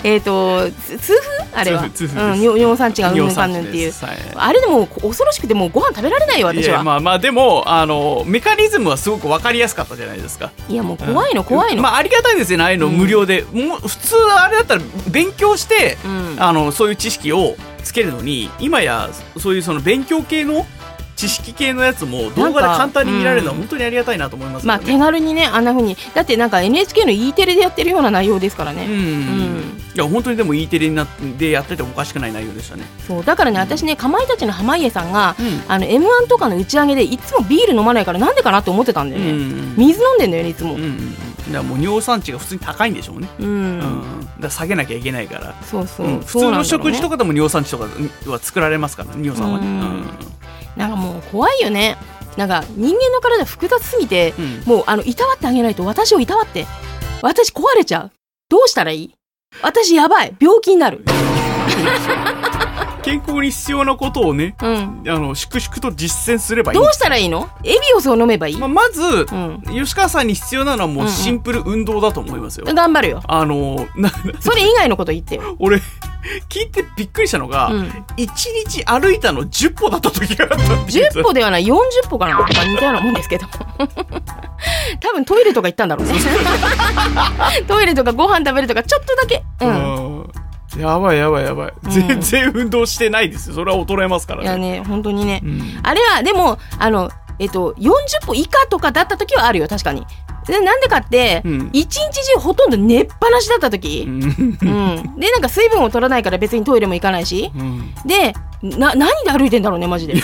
[0.02, 1.12] えっ、とつ痛
[1.52, 1.60] 風？
[1.60, 1.88] あれは。
[1.90, 3.92] 痛風尿尿酸値がうんぬんかんぬんっていはい
[4.34, 20.66] あれでも恐ろしくてもうご飯食べられないよい私はやまあまあでもあのメカニズムはすごく分かりやすかったじゃないですかいやもう怖いの怖いの、まあありがたいですよねああいうの無料で、もう普通あれだったら勉強して、うんあのそういう知識をつけるのに今やそういうその勉強系の
[21.28, 24.78] 知知識系のやつも動画で簡単に見られるのは本当にありがたいなと思いますまあ。
[24.78, 25.96] 手軽にねあんな風に。
[26.14, 29.58] だってなんか NHK の E テレでやってるような内容ですからね、うん、ん
[29.94, 32.84] いや本当にでも E テレになってやっててもおかしくない内容でしたね。
[33.06, 33.24] そう。
[33.24, 35.64] だからね私ねかまいたちの濱家さんが、うん。
[35.68, 40.74] あの m 1とかの打ち上げでいつもビール飲まないからなんでかなって思ってたんだよね、うん水飲んでんだよねいつも。
[40.74, 43.28] うんうんうん、だもう尿酸値が普通に高いんでしょうね。
[43.40, 43.50] うん、う
[43.82, 45.54] ん、だ下げなきゃいけないから。
[45.62, 47.88] そうそう、うん、普通の食事とかでも尿酸値とか
[48.26, 49.66] は作られますから尿酸はね。
[49.66, 50.34] うん
[50.76, 51.96] なんかもう怖いよね。
[52.36, 54.62] なんか人間の体複雑すぎて、うん。
[54.66, 56.66] もうあのいたわってあげないと私をいたわって。
[57.22, 58.10] 私壊れちゃう。
[58.48, 59.14] どうしたらいい？
[59.62, 60.34] 私やばい。
[60.40, 61.04] 病気になる
[63.04, 65.04] 健康に必要なことをね、うん。
[65.06, 66.78] あの粛々と実践すればいい。
[66.78, 67.50] どうしたらいいの？
[67.62, 69.62] エビオスを飲めばいい、まあ、まず、うん。
[69.66, 72.66] 吉川さんに必要なのはもうシンプル運動だと思いますよ。
[72.66, 73.22] 頑張るよ。
[73.28, 75.54] あの なそれ以外のこと言ってよ。
[75.58, 75.82] 俺
[76.48, 77.82] 聞いてびっくりしたのが、うん。
[78.16, 78.26] 1
[78.66, 82.38] 日歩いたの10歩だった時があったっていう10歩ではない40歩かな。
[82.38, 83.46] まあ似たようなもんですけど。
[85.00, 86.14] 多分トイレとか行ったんだろうね。
[87.68, 89.44] トイレとかご飯食べるとかちょっとだけ。
[89.60, 90.16] うん。
[90.18, 90.43] うん
[90.78, 91.90] やばいやばいやばい、うん。
[91.90, 93.54] 全然運動してないですよ。
[93.54, 95.60] それは衰えますからいやねね本当にね、うん。
[95.82, 99.68] あれはでもあのえっと40歩以下とかだった時はあるよ。
[99.68, 100.06] 確かに。
[100.46, 101.70] でなんでかって、うん。
[101.72, 104.22] 一日中ほとんど寝っぱなしだった時、うん。
[104.22, 107.50] うん、でなんか水分を取らないから別にトイレも行かないし。
[108.04, 110.14] でな何で歩いてんだろうねマジで。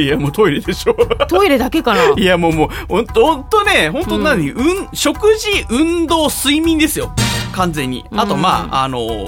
[0.00, 0.94] いやもうトイレでしょ。
[1.28, 2.14] トイレだけかな。
[2.16, 7.12] いやもうもうほんとほんとねほんと何、うん、食事運動睡眠ですよ。
[7.52, 8.04] 完全に。
[8.12, 9.26] あとまあ、あの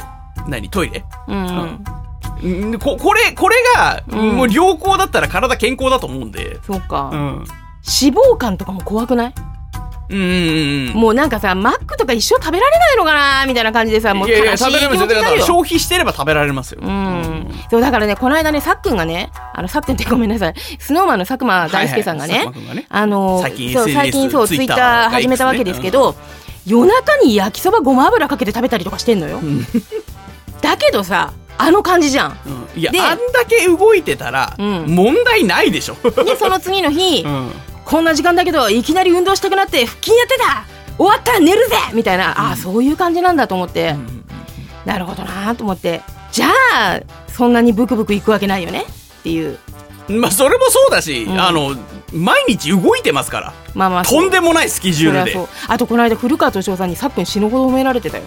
[0.49, 1.05] 何トイレ？
[1.29, 1.81] うん、
[2.43, 4.37] うん、んここれこれが、うん。
[4.37, 6.59] もう良好だったら体健康だと思うんで。
[6.67, 7.21] そうか、うん。
[7.21, 9.35] 脂肪肝とかも怖くない？
[10.09, 13.45] うんうんうんもうなんかさマックとか一生食べられないのかな？
[13.45, 20.55] みたいな感じでさもういやいや悲しい食べれます消費してれば食べられますよ、うん、そうだからねこの間ねさっくんがねあのさっくんって ごめんなさい。
[20.79, 22.47] スノーマンの佐久間大輔さんがね,、
[22.89, 26.15] あの最近そう最近そうツイッター始めたわけですけど、
[26.67, 29.41] 夜中に焼きそばごま油かけて食べたりとかしてんのよ、
[30.61, 32.39] だけどさあの感じじゃん。
[32.75, 32.81] うん。
[32.81, 34.85] いやであんだけ動いてたら、うん。
[34.87, 37.51] 問題ないでしょ、でその次の日、 うん。
[37.85, 40.65] こんな時間だけどいきなり運動したくなって腹筋やってた。
[40.99, 41.77] 終わったら寝るぜ。
[41.93, 43.95] みたいな、ああそういう感じなんだと思って、
[44.85, 46.03] なるほどなと思って。
[46.33, 48.85] じゃあそんなにブクブクいくわけないよね。
[49.21, 49.59] っていう。
[50.09, 51.41] まあそれもそうだし、うん。
[51.41, 51.75] あの
[52.13, 53.55] 毎日動いてますから。
[53.75, 54.05] まあまあ。
[54.05, 55.39] とんでもないスケジュールで。
[55.69, 58.25] あとこの間古川敏夫さんにさっくん死ぬほど褒められてたよ。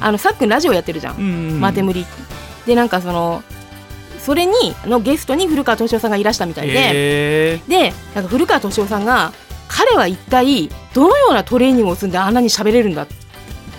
[0.00, 1.16] あのさっくんラジオやってるじゃん。
[1.16, 2.06] うんマテムリ
[2.66, 3.42] でなんかその
[4.20, 4.52] それに
[4.84, 9.32] のゲストに古川敏夫さんがいらしたみたいで、へでなんか古川敏夫さんが
[9.68, 13.06] 彼は一体どのようなトレーニングを積んであんなに喋れるんだ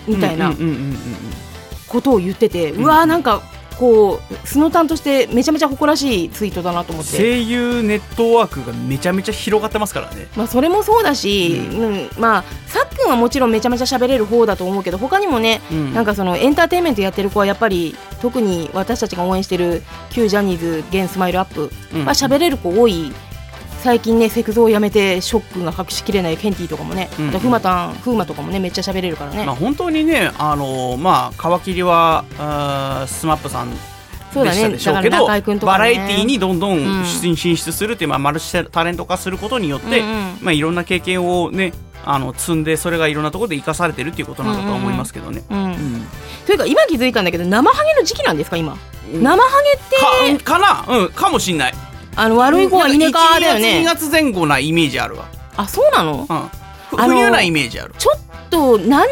[0.08, 0.98] みたいなうんうんうんうんうん。
[1.88, 3.42] ことを言ってて、うわーなんか
[3.80, 7.18] こうスノタンとしてめちゃめちゃ誇らしいツイートだなと思って。
[7.18, 10.28] 声優ネットワークがめちゃめちゃ広がってますからね。
[10.36, 12.10] まあ、それもそうだし、うん。
[12.20, 15.94] まあさっくんはもちろんめちゃめちゃ喋れる方だと思うけど他にもね、うん。
[15.94, 22.06] なんかそのエンターテインメントやってる子はやっぱり特に私たちが応援してる旧ジャニーズ現スマイルアップうん。
[22.06, 23.14] は喋れる子多い
[23.84, 33.72] 最近ねセクゾをやめてショックが隠しきれないケンティとかもね、うんあとフマタンフーマとかもねめっちゃ喋れるからね、まあ本当にねあのまあ皮切りはあースマップさん
[34.34, 37.06] そうだねでしたでしょうけだど、ねバラエティーにどんどんうん。
[37.06, 40.38] 進出するっていう、まあ、マルチタレント化することによって、うんうん。
[40.42, 41.74] まあ、いろんな経験をね
[42.06, 45.44] あの積んでそれがいろんなところで生かされてるっていうことなんだとは思いますけどね。
[45.50, 45.64] うん。
[45.64, 46.06] うん。
[46.46, 48.78] というか今気づいたんだけど生ハゲの時期なんですか今、
[49.12, 50.98] 生ハゲってかかな？
[50.98, 51.74] うんかもしんない。
[52.16, 55.26] あの悪い子は稲川だよ1ね月2月前後なイメージあるわ。
[55.56, 56.28] あそうなの？
[56.30, 56.50] うん。
[56.90, 57.94] ふあの冬なイメージある。
[57.98, 58.20] ちょっ
[58.50, 59.10] と何年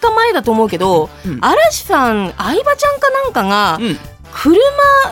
[0.00, 1.38] か前だと思うけど、うん。
[1.42, 3.98] 嵐さん相葉ちゃんかなんかが、うん。
[4.32, 4.54] 車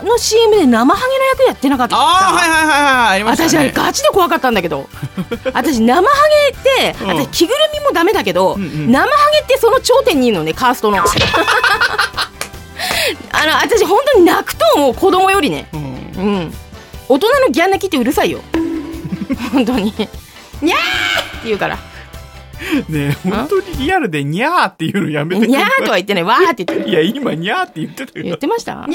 [0.03, 1.97] の CM で生ハゲの役やってなかった。
[1.97, 3.73] ああはいはいはいはいありました私あれね。
[3.75, 4.87] ガチで怖かったんだけど。
[5.53, 7.07] 私生ハゲって、うん。
[7.25, 8.91] 私着ぐるみもダメだけど、んうん。
[8.91, 10.97] 生ハゲってその頂点にいるのねカーストの。
[13.31, 15.69] あの私本当に泣くと思う子供よりね。
[15.73, 15.81] うん。
[15.81, 15.85] う
[16.45, 16.53] ん
[17.09, 18.41] 大人のギャン泣きってうるさいよ。
[19.51, 19.85] 本当に。
[20.61, 20.79] にゃー
[21.39, 21.75] って言うから。
[21.75, 21.81] ね
[22.91, 26.89] え本当にリアルでニャーっていうのやめてくにゃれーとは言ってないわーって言ってる。
[26.89, 28.25] いや今ニャーって言ってたよ。
[28.25, 28.85] 言ってました？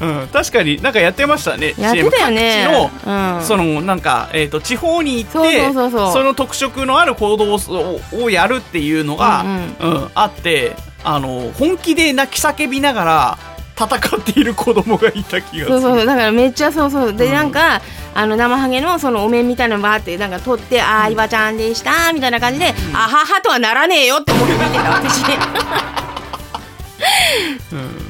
[0.00, 2.64] うん、確かになんかやってましたねやってたよね。
[2.66, 3.42] CM 各地の、うん。
[3.44, 6.24] そのなんか、えー、と地方に行ってそうそうそうそう。
[6.24, 9.44] の特色のある行動ををやるっていうのが、
[9.80, 10.74] ううんあって
[11.04, 13.38] あの本気で泣き叫びながら
[13.76, 15.80] 戦っている子供がいた気がする。
[15.80, 17.12] そうそうだからめっちゃそうそう。
[17.12, 17.82] で、なんか
[18.14, 25.24] あの生ハゲのそのお面みたいなのバーってなんか取って「あー相葉ちゃんでした」みたいな感じで「あはは」とはならねえよって思って見てた私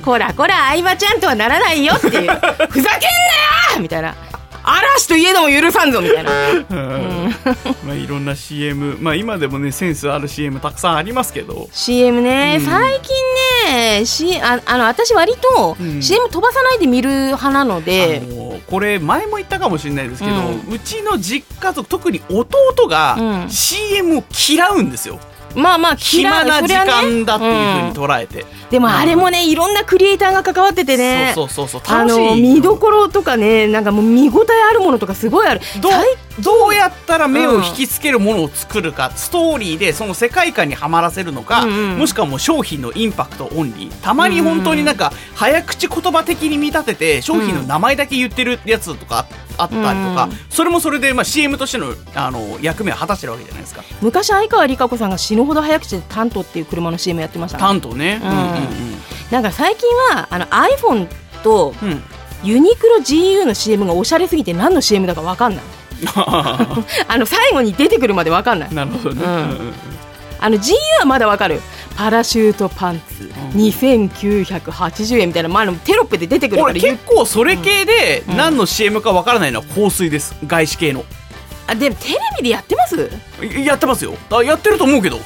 [0.04, 2.12] こらこら相葉ちゃんとはならないよっていう。
[2.12, 4.10] ふざけんなよみたいな。
[4.10, 4.14] あ
[4.64, 6.30] 嵐といえども許さんぞみたいな。
[7.84, 11.68] まあいろんな CM まあ今でもねセンスある CM たくさんありますけど。
[11.72, 12.64] CM ね、うん。
[12.64, 13.14] 最近
[13.72, 16.02] ね、C、ああの私割とうん。
[16.02, 23.50] CM 飛ばさないで見る派なので、あのこれ前も言ったかもしれないですけど、ううちの実家族特に弟がうん。
[23.50, 25.20] CM を嫌うんですよ、
[25.54, 31.32] まあまあ暇な時間だっていうふうにん捉えて、でもあれもねいろんなクリエイターが関わっててね。
[31.34, 35.90] そうそうそうあ楽しいの見どころとかねなんかもう見応えあるものとかすごいあるど
[36.40, 49.26] どうやったら目を引きつけるものを作るか、ストーリーでその世界観にはまらせるのか、うんうんもしくはもう商品のインパクトオンリーたまに本当になんか早口言葉的に見立てて商品の名前だけ言ってるやつとかあっ
[49.56, 49.82] たりと
[50.14, 50.38] か、うん。
[50.48, 53.82] それもそれでまあ CM としてのあの役目を果たしてるわけじゃないですか。
[54.00, 57.62] 昔相川理香子さんが死ぬほど早口でタントっていう車の CM やってましたね。
[57.62, 58.30] 担当ね、うん。
[58.30, 58.94] うんうん
[59.30, 61.08] なんか最近はあの iPhone
[61.42, 61.90] とうん。
[61.90, 62.02] うん
[62.44, 65.64] ユニクロ GU の CM がおしゃれすぎて何の CM だか分かんない。
[66.14, 68.74] あの最後に出てくるまで分かんない。
[68.74, 69.72] なるほどね、うん。
[70.40, 71.62] あの GU はまだ分かる
[71.96, 73.30] パラシュートパンツ。
[73.56, 76.72] 2980円みたいな、まあ、テロップで出てくるから。
[76.72, 78.36] 俺結構それ系でうん。
[78.36, 80.34] 何の CM かわからないのは香水です。
[80.46, 81.04] 外資系の。
[81.66, 83.10] あでもテレビでやってます？
[83.42, 84.14] いやってますよ。
[84.30, 85.18] あやってると思うけど。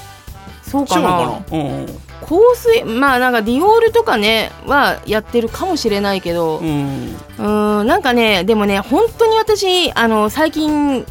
[0.62, 1.42] そうかな。
[1.50, 1.86] 違ううん
[2.20, 2.84] 香水？
[2.84, 6.58] まあなんかディオールとかねはやってるかもしれないけど。
[6.58, 7.16] うん。
[7.38, 11.04] うーんなんかねでもね本当に私あの最近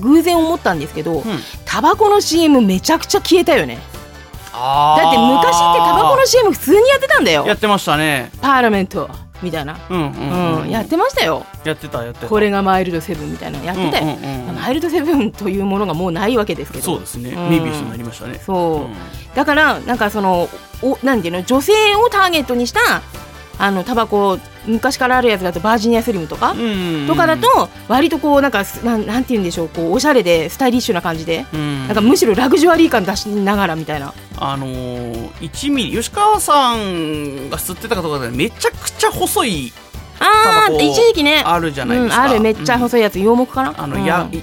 [0.00, 1.22] 偶然思ったんですけど、うん。
[1.64, 3.78] タバコの CM めちゃくちゃ消えたよね
[4.54, 7.44] だって昔ってタバコの CM 普通にやってたんだよ。
[7.46, 8.30] やってましたね。
[8.40, 9.10] パーラメント
[9.42, 10.62] みたいな、うんううんん。
[10.62, 11.44] うんやってましたよ。
[11.64, 12.26] やってたやってた。
[12.28, 13.58] これがマイルドセブンみたいな。
[13.58, 14.54] のやってたよ、うんうんうん。
[14.54, 16.84] マイルドセブンというものがもうないわけですけど。
[16.84, 17.30] そうですね。
[17.30, 17.50] うん。
[17.50, 18.40] メビウスになりましたね。
[18.44, 18.94] そう、うん。
[19.34, 20.48] だからなんかその
[20.82, 21.42] おなんていうの？
[21.42, 22.80] 女性をターゲットにした
[23.58, 31.86] あのタバコ昔からあるやつだとバージニアスリムとか、うんとかだと割とこうなんかすなんなんて言うんでしょうこうおしゃれでスタイリッシュな感じで、うん。
[31.86, 34.12] なんかむしろラグジュアリー感出しながらみたいな。
[34.38, 39.72] あのー、1ミリ吉川さんが吸ってたかとかでめちゃくちゃ細い
[40.18, 41.42] あータバコ一時期ね。
[41.44, 42.40] あるじゃないですか、うん、ある。
[42.40, 43.74] めっちゃ細いやつ、洋木かな？
[43.76, 44.04] あの、うん。
[44.04, 44.42] やい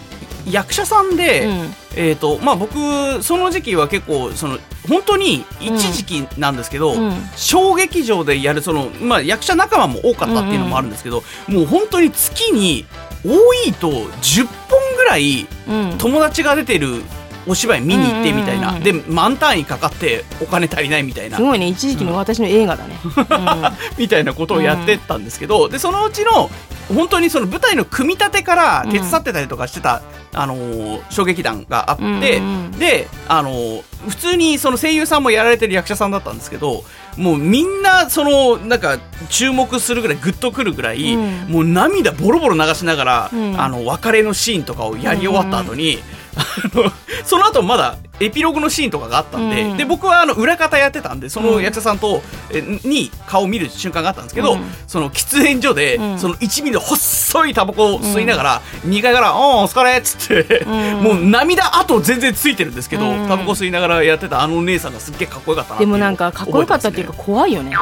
[0.50, 1.76] 役者さんで、うん。
[1.96, 7.12] えーとまあ、僕その時期は結構その本当に一時期なんですけど、うん。
[7.36, 12.86] 小劇場でやるその、まあ、役者仲間も多かったっていうのもあるんですけど、もう本当に月に
[13.26, 15.98] 多いと10本ぐらいうん。
[15.98, 17.04] 友達が出てる
[17.48, 21.38] お芝居見に行ってみたいな、うんうんうんで満単位かかってお金足りないみたいな。
[21.38, 21.68] すごいね。
[21.68, 23.00] 一時期の私の映画だね、
[23.98, 26.50] みたいなことをやってったんですけど、でそのうちの
[26.94, 30.02] 本当にその舞台の組み立てから手伝ってたりとかしてた、
[30.34, 32.22] あのー小劇団があって、うんうんう
[32.68, 32.72] ん。
[32.72, 36.84] で、あのー普通にその声優さんもやられてる役者さんだったんですけど
[37.18, 38.98] もうみんなそのなんか
[39.30, 41.52] 注目するぐらいグッとくるぐらい、うん。
[41.52, 43.62] もう涙ボロボロ流しながら、うん。
[43.62, 46.00] あの別れのシーンとかをやり終わった後に、
[46.36, 46.91] あの
[47.25, 49.77] その後まだエピローグのシーンとかがあったんで,、うん。
[49.77, 52.21] で僕はあの裏方やってたんでその役者さんと、
[52.51, 54.61] えに顔を見る瞬間があったんですけど、うん。
[54.88, 56.19] その喫煙所で、うん。
[56.19, 61.03] その1ミリの細いタバコを吸いながら、2階から「おーお疲れ」っつって、うん。
[61.03, 63.27] もう涙跡全然ついてるんですけど、うん。
[63.27, 67.75] タバコ吸いながらやってたあのお姉さんがすっげえかっこよかったなでもなんかかっこよかったっていうか怖いよね。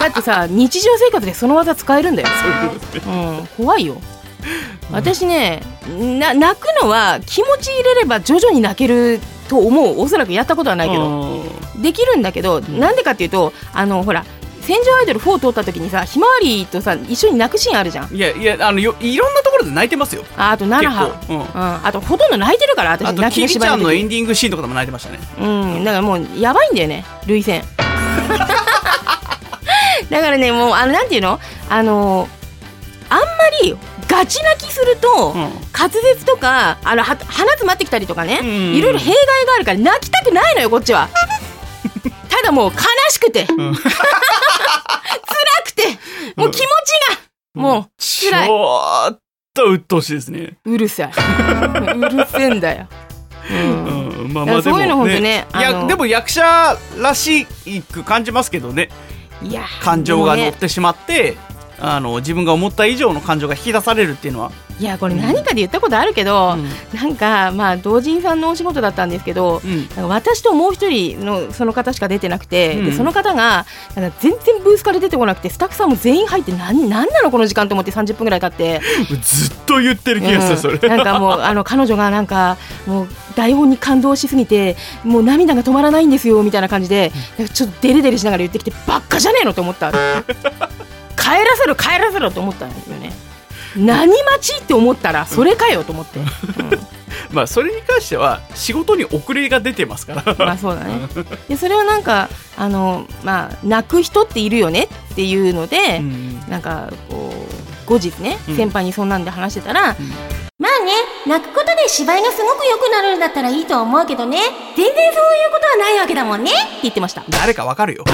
[0.00, 2.28] だってさ日常生活でその技使えるんだよ、
[3.06, 3.10] う
[3.42, 4.00] ん、怖いよ
[4.90, 10.00] 私ねな泣くのは気持ち入れれば徐々に泣けると思う。
[10.00, 11.44] おそらくやったことはないけど。
[11.82, 14.24] できるんだけどなんでかっていうとあのほら
[14.60, 18.14] 戦場アイドル4通った時にさひまわりとさ一緒に泣くシーンあるじゃん。
[18.14, 20.24] いやいやあのよいろんなところで泣いてますよ。
[20.36, 21.34] ああと奈良結構。
[21.34, 21.40] うん。
[21.40, 21.46] うん、
[21.86, 25.18] あとほとんど泣いてるから私あとキリちゃんのエンディングシーンとかでも泣いてましたね。
[25.40, 25.46] う
[25.80, 27.64] ん、だからもうやばいんだよね、涙腺。
[30.10, 31.38] だからね、もう、あの、なんていうの？
[31.68, 32.28] あの、
[33.08, 33.24] あんま
[33.62, 33.76] り
[34.10, 35.40] ガチ泣きすると、うん。
[35.72, 38.74] 滑舌とか、あの、は鼻詰まってきたりとかね、うん。
[38.74, 41.08] いろいろ弊害があるから泣きたくないのよ、こっちは。
[42.28, 42.78] ただもう悲
[43.10, 43.56] しくて、辛
[45.64, 45.82] くて、
[46.34, 46.66] もう気持ち
[47.08, 47.18] が、
[47.54, 48.48] もう辛い。
[48.48, 49.18] ちょっ
[49.54, 50.56] と鬱陶しいですね。
[50.64, 51.10] うるさい。
[51.10, 52.88] うるせえんだよ。
[53.48, 53.84] うん。
[53.84, 54.32] うん。
[54.32, 55.46] まあだからそういうのほんとね。
[55.54, 57.46] いやでも役者らし
[57.92, 58.90] く感じますけどね。
[59.42, 61.36] いや感情がでもね乗ってしまって、
[61.80, 64.52] あの自分が思った以上の感情が引き出されるっていうのは。
[64.78, 66.98] いやこれ何かで言ったことあるけど、うん。
[66.98, 69.60] なんかまあ同人さんのお仕事だったんですけど、
[69.98, 70.08] うん。
[70.08, 72.84] 私ともう一人のその方しか出てなくて、うん。
[72.86, 78.80] でその方がなんか全然ブースから出てこなくてスタッフさんも全員入って何何なのこの時間と思って30分ぐらい経って、
[79.22, 80.74] ずっと言ってる気がする、それ。
[80.74, 82.56] うんなんかもう あの彼女がなんか
[82.86, 87.12] もう台本に感動しすぎてもう涙が止まらないんですよみたいな感じで
[87.52, 89.92] ちょっとデレデレしながら言ってきてばっかじゃねえのと思った
[91.30, 93.12] 帰らせろ帰らせろと思ったんですよね。
[93.76, 96.18] 何待ちって思ったらそれかよと思って、
[97.30, 100.34] まあそれに関しては仕事に遅れが出てますから。
[100.38, 100.98] まあそうだね。
[101.48, 107.32] でそれをなんかあのまあ泣く人っているよねっていうので、うんなんかこ
[107.86, 108.56] う後日ね、うん。
[108.56, 109.96] 先輩にそんなんで話してたら、ん
[110.60, 110.92] まあね
[111.26, 114.38] 泣くことで芝居がすごく良くなるんだったらいいとは思うけどね。
[114.76, 116.50] 全然そういうことはないわけだもんね。
[116.50, 117.24] って言ってました。
[117.30, 118.04] 誰かわかるよ。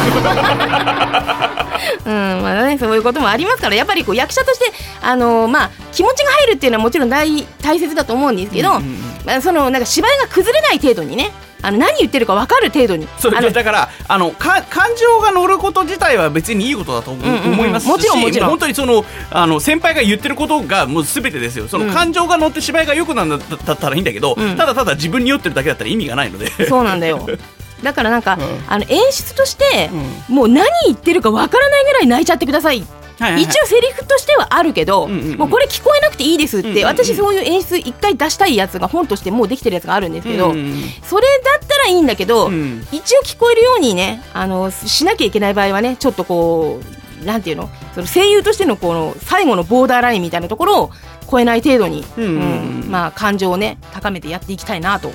[2.07, 3.75] うんまあね、そういうこともありますから。
[3.75, 4.73] やっぱりこう役者として、
[5.03, 9.01] あのーまあ、気持ちが入るっていうのはもちろん大大切だと思うんですけど、うんうんうん。
[9.27, 11.33] まあ、そのなんか芝居が崩れない程度にね
[11.67, 13.09] あの何言ってるか分かる程度に。
[13.19, 18.49] そうだからあのか感情が乗ること自体は別にいいことだと思,、いますしもちろんもちろん。
[18.49, 21.67] う本当にそのあの先輩が言ってることがもう全てですよ。
[21.67, 21.93] そのうん。
[21.93, 24.57] 感情が乗って芝居が良くなるんだだったらいいんだけど、うん。
[24.57, 26.51] ただただ自分に酔ってるだけだったら意味がないので。
[26.69, 27.27] そうなんだよ。
[27.83, 28.65] だからなんか、うん。
[28.69, 29.91] あの演出として、
[30.29, 32.87] うもう何言ってるか分からないぐらい泣いちゃってください
[33.19, 35.39] はいはい一応セリフとしてはあるけど、うんうんうん。
[35.39, 36.87] もうこれ聞こえなくていいですって、うんうんうん。
[36.87, 42.87] 私そういう演出一回出したいやつが本としてもうできてるやつがあるんですけど、うんうんそれだったらいいんだけど、うん。
[42.93, 46.81] 一応聞こえるようにねあのしなきゃいけない場合はねちょっとこ
[47.23, 47.71] うなんていうの？
[47.95, 50.91] その声優としてのこの最後のボーダーラインみたいなところを
[51.31, 52.25] 超えない程度に、うん。
[52.25, 55.11] うんまあ、感情をね高めてやっていきたいなと。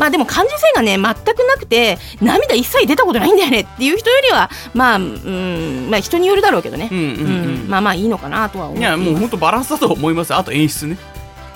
[0.00, 7.68] まあでも感受性がね全くなくて涙一切出たことないんだよねっていう人よりはまあ、うん、まあ人によるだろうけどね、うんうんうん。
[7.68, 10.34] まあまあいいのかなとは思いやもう本当バランスだと思います。
[10.34, 10.96] あと演出ね。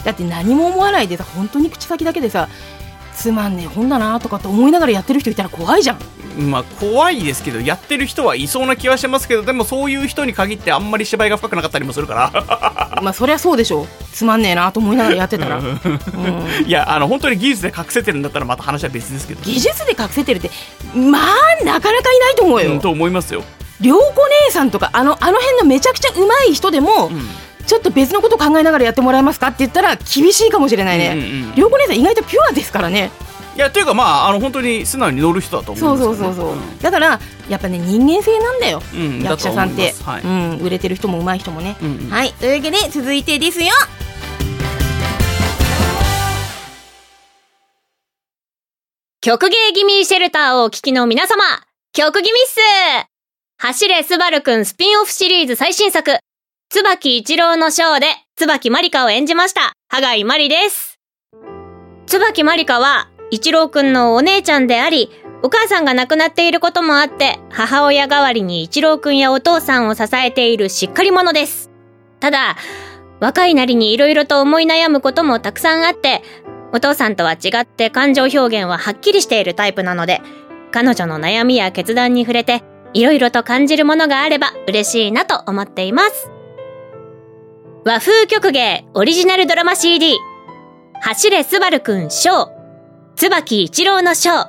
[0.04, 2.50] だって何も思わないでさ本当に口先だけでさ
[3.14, 5.98] つまんねえ本だなとかって思いながらやってる人いたら怖いじゃん。
[6.50, 12.98] まあ怖いですけどやってる人はいそうな気はしますけどでもそういう人に限ってあんまり芝居が深くなかったりもするから。
[13.02, 13.82] まあそりゃそうでしょ。
[13.82, 15.80] うつまんねえなと思いながらやってたら、うん、
[16.66, 19.40] いやあの本当に技術で隠せてるんだったらまた話は別ですけど。
[19.42, 20.50] 技術で隠せてるって
[20.94, 23.42] まあなかなかいないと思うよ、うんと思いますよ、
[23.80, 27.28] 涼子姉さんとかあのあの辺のめちゃくちゃ上手い人でも、うん
[27.66, 31.54] ちょっと別のこと考えながらやってもらえますかって言ったら厳しいかもしれないうんうんうねん。
[31.54, 33.10] 涼子姉さん意外とピュアですからね。
[33.56, 39.94] いやというかまああの本当に素直に乗る人だと思そううんですよねそうそうそう、だからやっぱね人間性なんだよ、うん役者さんって。
[40.04, 40.22] はい。
[40.22, 42.10] うん、売れてる人も上手い人もね、うんうん。
[42.10, 42.32] はい。
[42.32, 43.70] というわけで続いてですよ。
[49.20, 51.42] 曲芸気味シェルターをお聞きの皆様、
[51.92, 52.60] 曲気味っす
[53.56, 56.18] 走れスバルくんスピンオフシリーズ最新作、
[56.70, 58.06] 椿一郎のショーで
[58.36, 60.98] 椿まりかを演じました、羽貝まりです。
[62.06, 65.10] 椿まりかは、一郎くんのお姉ちゃんであり、
[65.42, 71.70] お母さんが亡くなっていることもあって、母親代わりに一郎くんやお父さんを支えているしっかり者です。
[72.18, 72.56] ただ、
[73.20, 76.22] 若いなりに色々と思い悩むこともたくさんあって、
[76.72, 80.22] お父さんとは違って感情表現ははっきりしているタイプなので、
[80.72, 86.33] 彼女の悩みや決断に触れて、いろいろと感じるものがあれば嬉しいなと思っています。
[87.86, 90.14] 和風曲芸オリジナルドラマ CD、
[91.02, 92.48] 走れすばるくんショー、
[93.14, 94.46] 椿一郎のショー、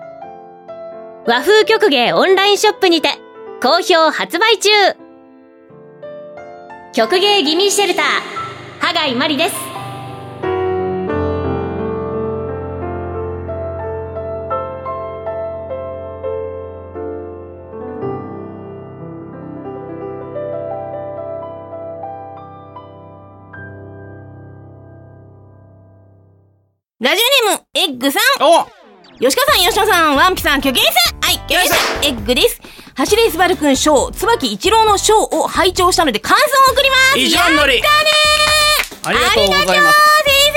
[1.27, 3.09] 和風曲芸オンラインショップにて、
[3.61, 4.69] 好評発売中。
[6.93, 8.05] 曲芸ギミーシェルター、
[8.79, 9.74] 羽貝まりです。
[27.05, 28.43] ラジオネームエッグさん。
[28.43, 28.65] お。
[29.19, 31.21] 吉川さん、吉野さん、ワンピさん、キョゲイさん。
[31.21, 32.59] はい、キョゲイさん、エッグです。
[32.95, 37.19] 走れスバルくんショー、椿一郎のショーを拝聴したので感想を送ります。
[37.19, 37.75] 一番乗り。
[37.75, 38.11] やったね
[39.03, 39.69] ありがとうございます。
[39.69, 39.95] ありがとう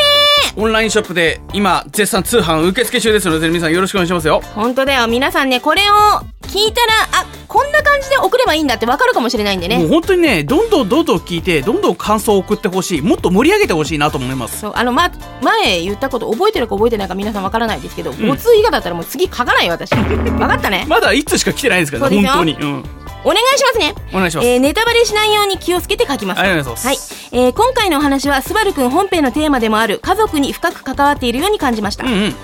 [0.09, 0.18] 先
[0.57, 5.07] オンラインショップで今絶賛通販受付中ですので皆さんよろしくお願いしますよ生本当だよ。
[5.09, 5.95] 皆さんね、これを
[6.43, 9.79] 聞いたら、あ、こんな感じで送ればいいんだってわかるかもしれないんでね。
[9.79, 15.11] もう本当にねどんどんどんどん聞いてどんどん感想を送ってほしいもっと盛り上げてほしいなと思いますそうあの、ま、
[15.43, 19.93] 前言ったこと覚えてるか覚えてないか皆さんわからないですけど、んご通以下だったらもう次書かないよ、私。
[19.93, 20.85] わかったね。
[20.89, 22.85] まだいつしか来てないですからね本当に、うん、
[23.25, 23.95] お願いしますね。
[24.13, 26.41] お願いします、えーネタバレしないように気をつけて書きます。
[26.41, 32.35] ありがとうござはいいます、えー今回のお話はスバルくん本編のテーマでもある家族に深く関わっているように感じました、うんうん。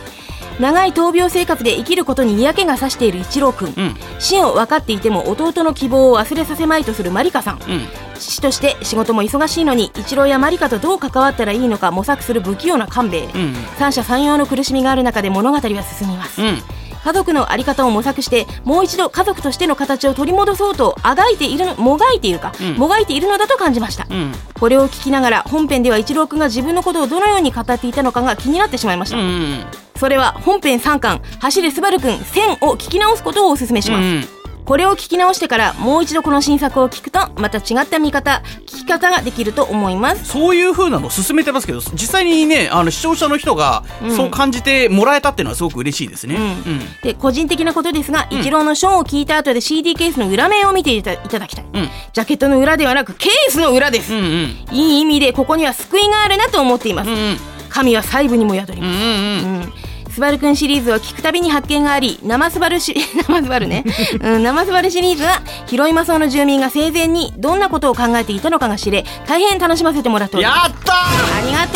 [0.60, 3.96] 長い闘病生活で生きることに嫌気がさしている一郎くん、うん。
[4.18, 7.54] 死を分かっていても弟の希望を忘れさせまいとするマリカさん。
[7.56, 7.88] うん。
[8.18, 13.54] 父として仕事も忙しいのに一郎やマリカとどう関わったらいいのか模索する不器用な官兵衛、うん。
[13.78, 16.58] 三者三様の苦しみがある中で物語は進みます、うん
[17.04, 22.74] 家族の在り方を模索してもう一度家族としての形を取り戻そうとあがいているのもがいているか、うん。
[22.76, 24.32] もがいているのだと感じました、うん。
[24.58, 34.28] これを聞きながら本編では一郎くんが自分のことをどのように語っていたのかが気になってしまいました、うんうんそれは本編3巻「走れスバルくん1000」を聞き直すことをお勧めします、うん。
[34.64, 40.24] これを聞き直してからもう一度この新作を聞くとまた違った見方聞き方ができると思います。
[40.24, 43.84] そういう風なのを進めてますけど実際にねあの視聴者の人が
[44.16, 46.36] そう感じてもらえたっていうのはすごく嬉しいですね。
[46.36, 46.80] うん。
[47.02, 51.70] で個人的なことですが、イチローのショーを聞いた後で CD ケースの裏面を見ていただきたい、ん。
[52.12, 54.56] ジャケットの裏ではなくケースの裏です、うんうん。
[54.72, 59.72] いい意味でここには救いがあるなと思っています、うんうん神は細部にも宿ります、うんうんうん。
[60.12, 62.94] スバルくんシリーズを聞くたびに発見があり生スバルし
[63.26, 63.84] 生スバルね、
[64.20, 70.70] うん、生スバルシリーズは広いマソの住民が生前にどんなことを考えていたのかが知れ大変楽しませてもらっております。
[70.70, 71.66] やったありが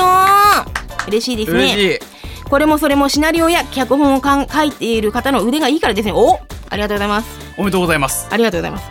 [0.64, 0.70] と
[1.06, 1.08] う。
[1.08, 2.48] 嬉しいですー嬉ねしい。
[2.48, 6.12] これもそれもシナリオや脚本をかん書いている方の腕がいいからですね。
[6.12, 6.38] お
[6.70, 7.28] ありがとうございます。
[7.56, 8.28] おめでとうございます。
[8.30, 8.84] ありがとうございます。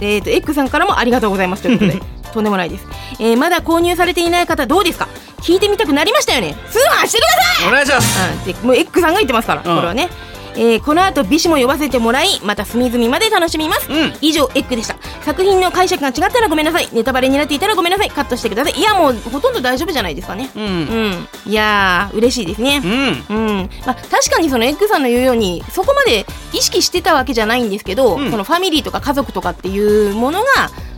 [0.00, 2.00] えっ、と X さんからもありがとうございますということで
[2.34, 2.86] とんでもないです、
[3.20, 5.08] えーまだ購入されていない方どうですか？
[5.40, 6.54] 聞いてみたくなりましたよね。
[6.70, 7.68] 通販してください！
[7.68, 8.18] お願いします。
[8.48, 9.76] うん、でもう X さんが言ってますから、うん。
[9.76, 10.08] これはね、
[10.56, 14.12] えーこの後美子も呼ばせてもらいまた隅々まで楽しみます、うん。
[14.20, 14.96] 以上エッグでした。
[15.22, 16.88] 作品の解釈が違ったらごめんなさい。
[16.92, 18.10] ネタバレになっていたらごめんなさい。
[18.10, 18.74] カットしてください。
[18.78, 20.50] いやもうほとんど大丈夫じゃないですかね。
[20.56, 20.64] うん。
[20.64, 21.28] うん。
[21.46, 22.80] いやー嬉しいですね。
[23.28, 23.36] うん。
[23.36, 23.70] うん。
[23.84, 28.30] まあ、確かにそのエッグさんの言うようにそこまで意識してたわけじゃないんですけど、うん。
[28.30, 30.46] そのファミリーとか家族とかっていうものが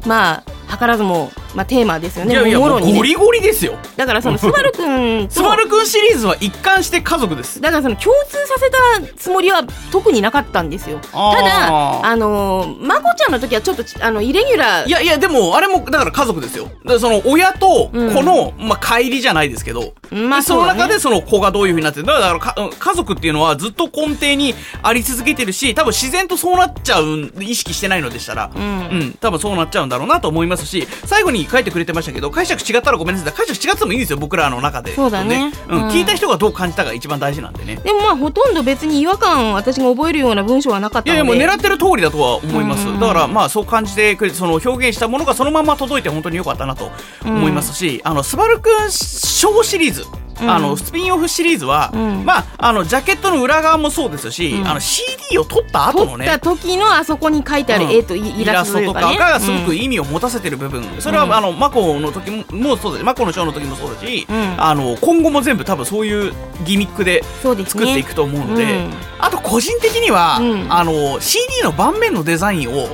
[0.07, 2.33] まあ図らずも、まあ、テーマですよね。
[2.33, 2.99] いやいやもろにね。
[2.99, 3.79] ゴリゴリですよ。
[3.97, 7.61] だからそのスバルくんとスバルくんシリーズは一貫して家族です。
[7.61, 10.99] だからその共通させたつもりは特になかったんですよ。
[10.99, 14.89] ただあのーまこちゃんの時はちょっとちあのイレギュラー。
[14.89, 16.69] いやいやでもあれもだから家族ですよ。
[16.99, 29.17] その親と子の、まあ帰りじゃないですけど、まあそのそうだね中でその子がどういう風になってるだからかうん家族っていうのはずっと根底にあり続けてるし多分自然とそうなっちゃう意識してないのでしたら、うん。
[29.21, 33.33] 多分そうなっちゃうんだろうなと思いますし最後に書いてくれてましたけど解釈違ったらごめんなさい。
[33.33, 34.95] 解釈違ってもいいんですよ僕らの中で。
[34.95, 35.53] そうだね。
[35.69, 35.89] うんうん。
[35.89, 37.77] 聞いた人がどう感じたかが一番大事なんでね。
[37.77, 41.31] でもまあほとんど別に違和感私が覚えるような文章はなかったいので。
[41.31, 46.91] やいやもう狙ってる通りだとは思います、うんうんだからまあそう感じてくれてその表現したものがそのまま届いて本当に良かったなと
[47.25, 50.03] 思いますし、あのスバルくんショーシリーズ。
[50.03, 52.25] うんあのスピンオフシリーズは、うん。
[52.25, 54.67] まああのジャケットの裏側もそうですし、うん。
[54.67, 59.77] あの CD を撮った後のね撮った時のあそこに書いてある絵とイイラストとかがすごくうん。
[59.77, 64.55] 意味を持たせてる部分、それは、うんあのマコの時ももそうだしマコのショーの時もそうだし、うん。
[64.59, 66.33] あの今後も全部多分そういう
[66.65, 68.95] ギミックで作っていくと思うので、うん。
[69.19, 70.73] あと個人的には、うん。
[70.73, 72.89] あの CD の盤面のデザインを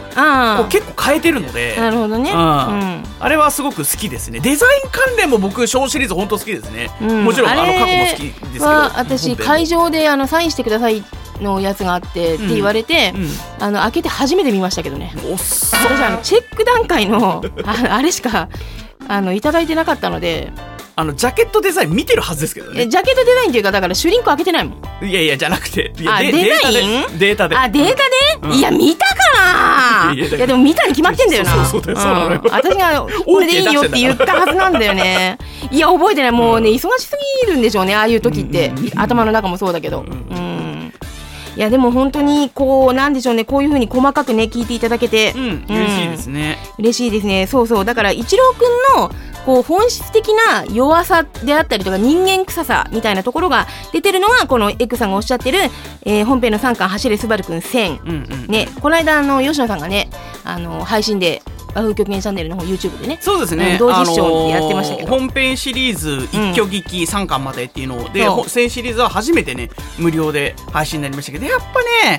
[0.68, 2.30] 結構変えてるので、なるほどね。
[2.34, 4.40] あれはすごく好きですね。
[4.40, 8.64] デザイン関連も僕ショーシリーズ本当好きですね、うんもちろんあのれ過去も好きですけど。
[8.64, 11.02] は私会場であのサインしてください
[11.40, 13.12] のやつがあってって言われて、
[13.58, 15.12] あの開けて初めて見ましたけどね。
[15.16, 15.74] 私
[16.04, 18.48] あのチェック段階のああれしか
[19.08, 20.52] あのいただいてなかったので
[20.94, 22.82] あのジャケットデザイン見てるはずですけどね。
[22.82, 25.06] えジャケットデザインっていうかだからシュリンク開けてないもん。
[25.06, 25.92] いやいやじゃなくて。
[25.98, 26.38] いやであデザイン？
[26.38, 27.56] データでデータで。
[27.56, 28.02] あデータで、
[28.42, 28.52] うん。
[28.52, 29.14] いや見たか
[30.08, 30.12] な。
[30.12, 31.64] いいやだからいやでも見たに決まってんだよな。
[31.64, 32.40] そうそうそううん。
[32.50, 35.38] 私が これでいいよって言ったはずなんだよね。
[35.72, 36.30] いや覚えてない。
[36.30, 37.16] もうね忙しす
[37.46, 38.72] ぎるんでしょうねああいう時って。
[38.96, 40.00] 頭の中もそうだけど。
[40.00, 40.51] うん
[41.56, 43.44] いやでも本当にこうなんでしょうね。
[43.44, 47.46] こういう風に細かくね聞いていただけて、うん嬉しいですね、嬉しいですね。
[47.46, 47.84] そうそう。
[47.84, 49.10] だから一郎くんの
[49.44, 55.58] こう本質的な弱さであったりとか人間臭さみたいなところが出てるのがこのエッグさんがおっしゃってる、
[56.04, 60.08] えー本編の3巻走れスバルくん1000うんうんねこの間あの吉野さんがね
[60.44, 63.18] あの配信で和風曲芸チャンネルの方 YouTube でね。
[63.20, 65.08] そうですね、うん同時視聴でやってましたけど。
[65.08, 68.36] あのー本編シリーズ一挙劇3巻までっていうので、そう。
[68.42, 72.18] ほ先シリーズは初めてね無料で配信になりましたけどやっぱ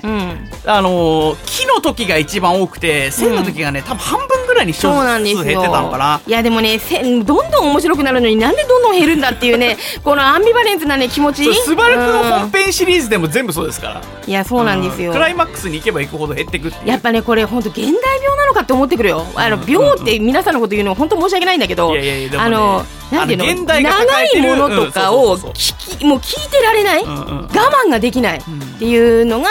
[0.64, 0.70] うん。
[0.70, 5.38] あのー木の時が一番多くて線の時がね、多分半分ぐらいに視聴そうなんですよ。
[5.42, 6.20] 数減ってたのかな。
[6.26, 11.52] いやでもねせんどんどん面白くなるのになんでどんどん減るんだっていうね このアンビバレンスなね気持ち。
[11.54, 12.30] スバルクのうん。
[12.30, 14.02] 本編シリーズでも全部そうですから。
[14.26, 15.12] いやそうなんですよ。
[15.12, 16.88] クライマックスに行けば行くほど減ってくっていう。
[16.88, 23.64] やっぱねこれ本当現代病なのかって思ってくるよあの病って皆さんのこと言うの本当申し訳ないんだけどあのなんていうの？
[23.64, 28.42] 長いものとかうを聞きもう聞いてられない、うんうん我慢ができないっ
[28.78, 29.48] ていうのが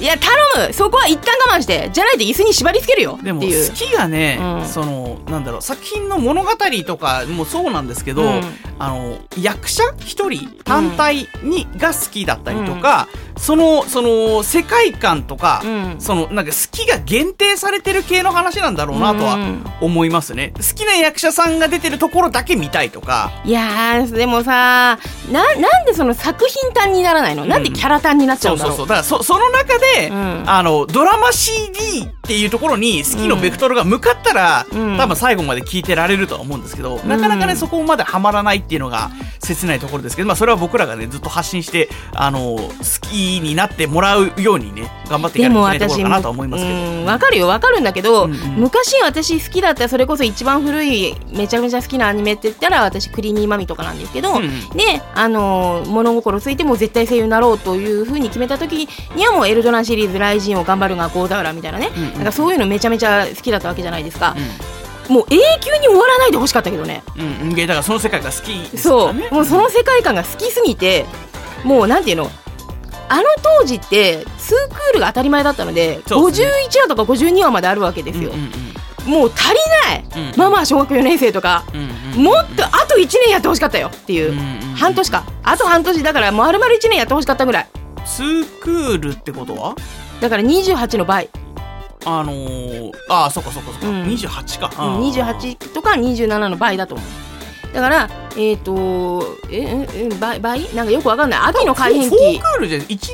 [0.00, 3.68] いや頼むそこは一旦我慢してじゃないと椅子に縛り付けるよってでもいう。
[3.68, 4.66] 好きがね、うん。
[4.66, 6.50] そのなんだろう作品の物語
[6.86, 8.42] とかもそうなんですけど、うん。
[8.78, 15.96] あの役者一人単体に、が好きだったりとか、そのその世界観とか、うん。
[15.98, 20.52] そのなんか好きが限定されてる系の話なんだろうなとはうん思いますね。
[20.56, 23.30] 好きな役者さんが出てるところだけ見たいとか。
[23.44, 24.98] いやーでもさ
[25.30, 28.88] ななんでその作品単にならないの、なんでキャラ単になっちゃそううんだろそううそう。
[28.88, 30.44] だからそその中で、うん。
[30.46, 34.96] あのドラマ CD っていうところに好きのベクトルが向かったら、うん。
[34.96, 42.70] 多分最後まで聞いてられるとは思うんですけど、なかなかね、うんそこまでハマらないっていうのが切ないところですけど、まあそれは僕らがね、ずっと発信して、あの、好
[43.00, 46.76] きになってもらうようにね、頑張っていかないけないとこ私ろかなとは思いますけど。
[46.76, 48.38] うんわかるよわかるんだけど、うんうん。
[48.56, 54.76] 昔私好きだったそれこそ一番古いめちゃめちゃ好きなアニメって言ったら私クリーミーマミとかなんですけど、うんうん。
[54.76, 64.34] であのー物心ついても絶対声優になろうというふうに決めた時にはもうエルドランシリーズ「ライジンを頑張るがゴーダウラ」みたいなね、うんうんなんかそういうのめちゃめちゃ好きだったわけじゃないですか、
[65.08, 67.02] もう永久に終わらないでほしかったけどね。
[67.16, 69.14] うん、うん、でだからその世界が好きですかそう。
[69.34, 71.06] もうその世界観が好きすぎて
[71.64, 72.30] もうなんていうの？
[73.08, 73.22] あの
[73.60, 76.16] 当時って2クールが当たり前だったのでですね。
[76.16, 78.50] 51話とか52話まであるわけですよ、うんうん
[79.06, 79.54] もう足り
[79.86, 84.74] ない、うんママは小学4年生とか、うんうんうんもっとあと1年やってほしかったよっていう、うんうんうん。
[84.74, 85.24] 半年か。
[85.44, 87.68] あと半年だから丸々1年やってほしかったぐらい。
[88.04, 89.76] ツークールってことは？
[90.20, 91.28] だから28の倍、
[92.06, 94.04] あのー、ああそっかそっかそっか、うん。
[94.04, 97.74] 28か、うん、28とか27の倍だと思う。
[97.74, 100.74] だからえっ、とえええ倍倍？
[100.74, 101.40] なんかよくわかんない。
[101.40, 103.08] 秋の改変フォー期クールで1年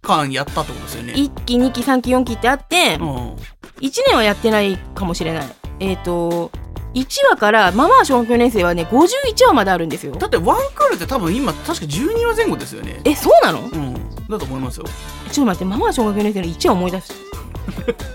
[0.00, 1.12] 間やったってことですよね。
[1.14, 3.34] 1期2期3期4期ってあって、うん。
[3.34, 3.36] 1
[4.06, 5.46] 年はやってないかもしれない。
[5.80, 6.50] えっ、と
[6.94, 10.12] 1話からママは小学4年生はね51話まであるんですよ。
[10.12, 13.00] だってワンクールって多分今確か12話前後ですよね。
[13.04, 13.60] えそうなの？
[13.60, 13.94] うん。
[14.28, 14.84] だと思いますよ。
[14.84, 14.92] ちょ
[15.30, 17.12] っと待ってママは小学4年生の1話思い出す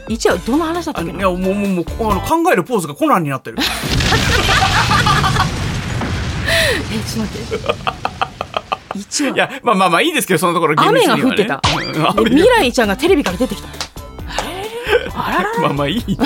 [0.08, 3.58] 1話どの話だったのいやもうもうもうあの考えるポーズがコナンになってる。
[6.92, 8.04] えちょっと待って。
[9.00, 11.62] 1話いやまあまあまあいいですけどそのところ雨が降ってた。
[12.18, 13.70] うん未来ちゃんがテレビから出てきた。
[15.16, 16.18] あらららまあまあいいよ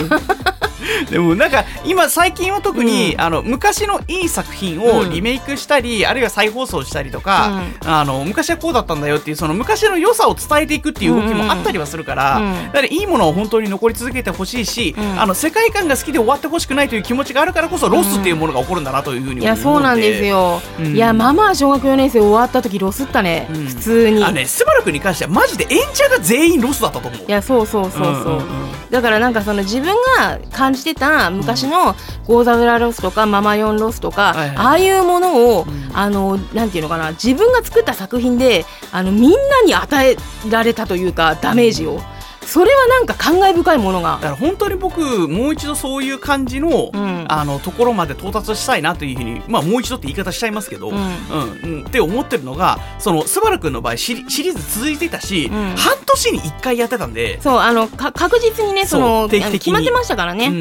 [1.10, 3.22] でもなんか今最近は特に、うん。
[3.22, 5.10] あの昔のいい作品をうん。
[5.10, 12.54] リメイクしたり、あるいは再放送したりとか、あの昔はこうだったんだよっていうその昔の良さを伝えていくっていう動きもあったりはするから、うん。
[12.68, 15.22] だからいいものを本当に残り続けてほしいし、うん。
[15.22, 19.44] あの世界観が好きで終わってほしくないという気持ちがあるからこそロスっていうものが起こるんだなというふうに思うので。
[19.44, 20.96] いやそうなんですよ、うん。
[20.96, 23.66] いやママは小学4年生終わった時ロスったね、うん。
[23.66, 27.26] 普通に、あのねスバル君に関してはマジで演者が全員ロスだったと思う。
[27.28, 28.46] いやそうそうそうそう,、んんん。
[28.90, 34.57] だからなんかその自分が感じてた昔のゴーザブラロスとかママヨンロスとか、はいはい。
[34.57, 35.91] ああいうものを、ん。
[35.93, 40.17] あのなんていうのかな自分が作った作品であのみんなに与え
[40.49, 41.99] られたというかダメージを
[42.48, 44.14] それはなんか感慨深いものが。
[44.14, 47.26] だから本当に僕もう一度そういう感じの、うん。
[47.30, 51.86] あのところまで到達したいなというふうにまあもう一度って言い方しちゃいますけど、ううんんうん。
[51.86, 55.76] って思ってるのがそのスバル君の場合シリーズ続いてたし、うん。
[55.76, 57.41] 半年に1回やってたんで。
[57.41, 59.60] そうあのか確実にねそのそう定期的に。
[59.60, 60.54] 決まってましたからね、うん。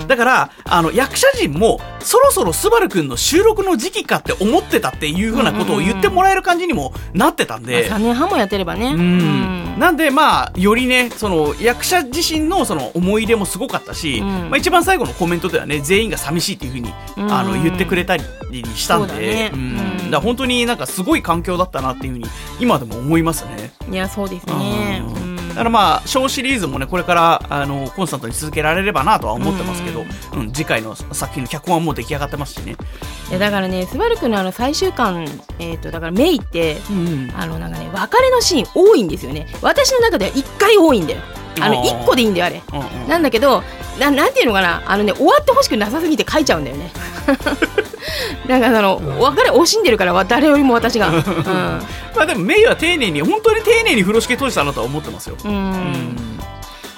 [0.00, 0.08] うん。
[0.08, 9.78] だからあの役者陣もそろそろスバル君の収録の時期かって思ってたっていうふうなことを言ってもらえる感じにもなってたんで、まあ3年半もやってればね、うん。
[9.78, 14.26] なんでまあよりねその役者自身のその思い入れもすごかったし、うん。
[14.50, 17.32] まあ、一番最後のコメントではね全員が寂しいっていうふうに、うん。
[17.32, 18.24] あの言ってくれたり
[18.74, 19.50] したんでね。
[19.52, 20.20] うん。
[20.20, 22.24] 本当になんかすごい環境だったなっていうふうに
[22.60, 23.72] 今でも思いますね。
[23.90, 25.17] いやそうですね、うん
[25.58, 30.04] からまあ小シリーズもねこれからあのコンスタントに続けられればなとは思ってますけど、
[30.34, 30.52] うん。
[30.52, 32.76] 次回の作品の脚本はもう出来上がってますしね。
[33.30, 35.26] いやだからねスバルくんのあの最終巻
[35.58, 39.46] えっ、とだからメイってうんあのなんかね別れのシーン多いんですよね。
[39.62, 41.20] 私の中では1回多いんだよ。
[41.60, 42.62] あのあー1個でいいんだよあれ。
[42.72, 43.08] うんうん。
[43.08, 43.62] なんだけど
[43.98, 44.82] ななんていうのかな。
[44.86, 46.90] あのね終わってほしくなさすぎて書いちゃうんだよね
[48.46, 51.10] なんかあの別れ惜しんでるからわ誰よりも私が。
[52.16, 55.36] まあでもメイは丁寧に本当に丁寧に風呂敷閉じたなとは思ってますよ。
[55.44, 56.16] うん、ううんん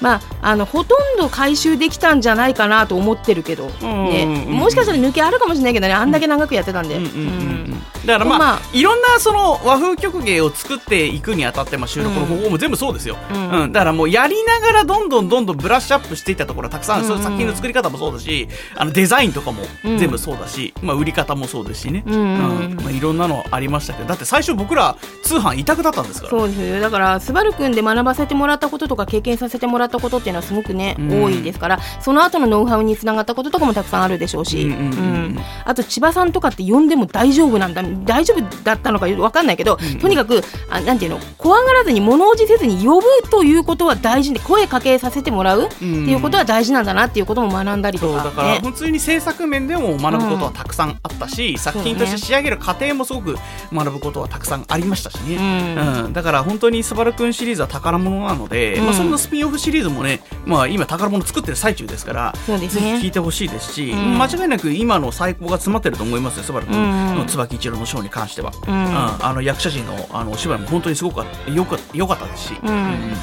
[0.00, 4.52] まあ、あのほとんど回収できたんじゃないかなと思ってるけど、ねうんうんうん。
[4.52, 5.92] もしかしたら抜けあるかもしれないけどね。
[5.92, 7.26] あんだけ長くやってたんで、うんうんうんううん
[7.74, 8.60] んだからまあ、まあ。
[8.72, 13.66] いろんなその和風曲芸を作っていくにあたって、まあ、収録の方法も全部そうですよ、ううん。
[13.66, 13.72] ん。
[13.72, 17.08] だからもうやりながらどんどんどんどんブラッシュアップしていったところはたくさんうんうん。
[17.08, 19.98] そういう作品の作り方もそうだしあのデザインとかもうん。
[19.98, 22.64] 全部そうだし、まあ、売り方もそうですしね、うんうんうん。
[22.64, 22.74] うん。
[22.76, 24.08] まあ、いろんなのありましたけど。
[24.08, 26.30] だって最初僕ら通販委託だったんですから。
[26.30, 26.60] そうです。
[26.62, 31.22] よだからスバルくんで学ばせてもらったこととか経験させてもらったことっていうのはすごくね、うん。
[31.22, 34.88] 多いですからその後のノウハウにつながったこととかもたくさんあるでしょうし、うんうんうんう
[35.28, 35.38] ん。
[35.64, 53.36] あと千葉さんとかって呼んでも大丈夫なんだ大丈夫だったのか分かんないけど、とにかくあなんていうの怖がらずに物おじせずに呼ぶということは大事で声かけさせてもらうっていうことは大事なんだなっていうことも学んだりとか、そうだからね普通に制作面でも学ぶことはたくさんあったし、作品として仕上げる過程もすごく
[53.72, 56.04] 学ぶことはたくさんありましたしね、うん。
[56.04, 56.12] うん。
[56.12, 58.84] だから本当にスバルくんシリーズは宝物なので、うん。
[58.84, 62.92] まあ、そんなスピンオフシリーズもね、まあ、今宝物作ってる最中ですからそうですね。
[62.92, 64.18] ぜひ聞いてほしいですし、ん。
[64.18, 68.74] 間違いなく今の最高が詰まってると思いますよスバルくんうんの椿一郎のショーに関しては、うん。
[68.74, 69.24] うん。
[69.24, 73.14] あの役者陣のあのお芝居も本当にすごくよかよかったですし、うん。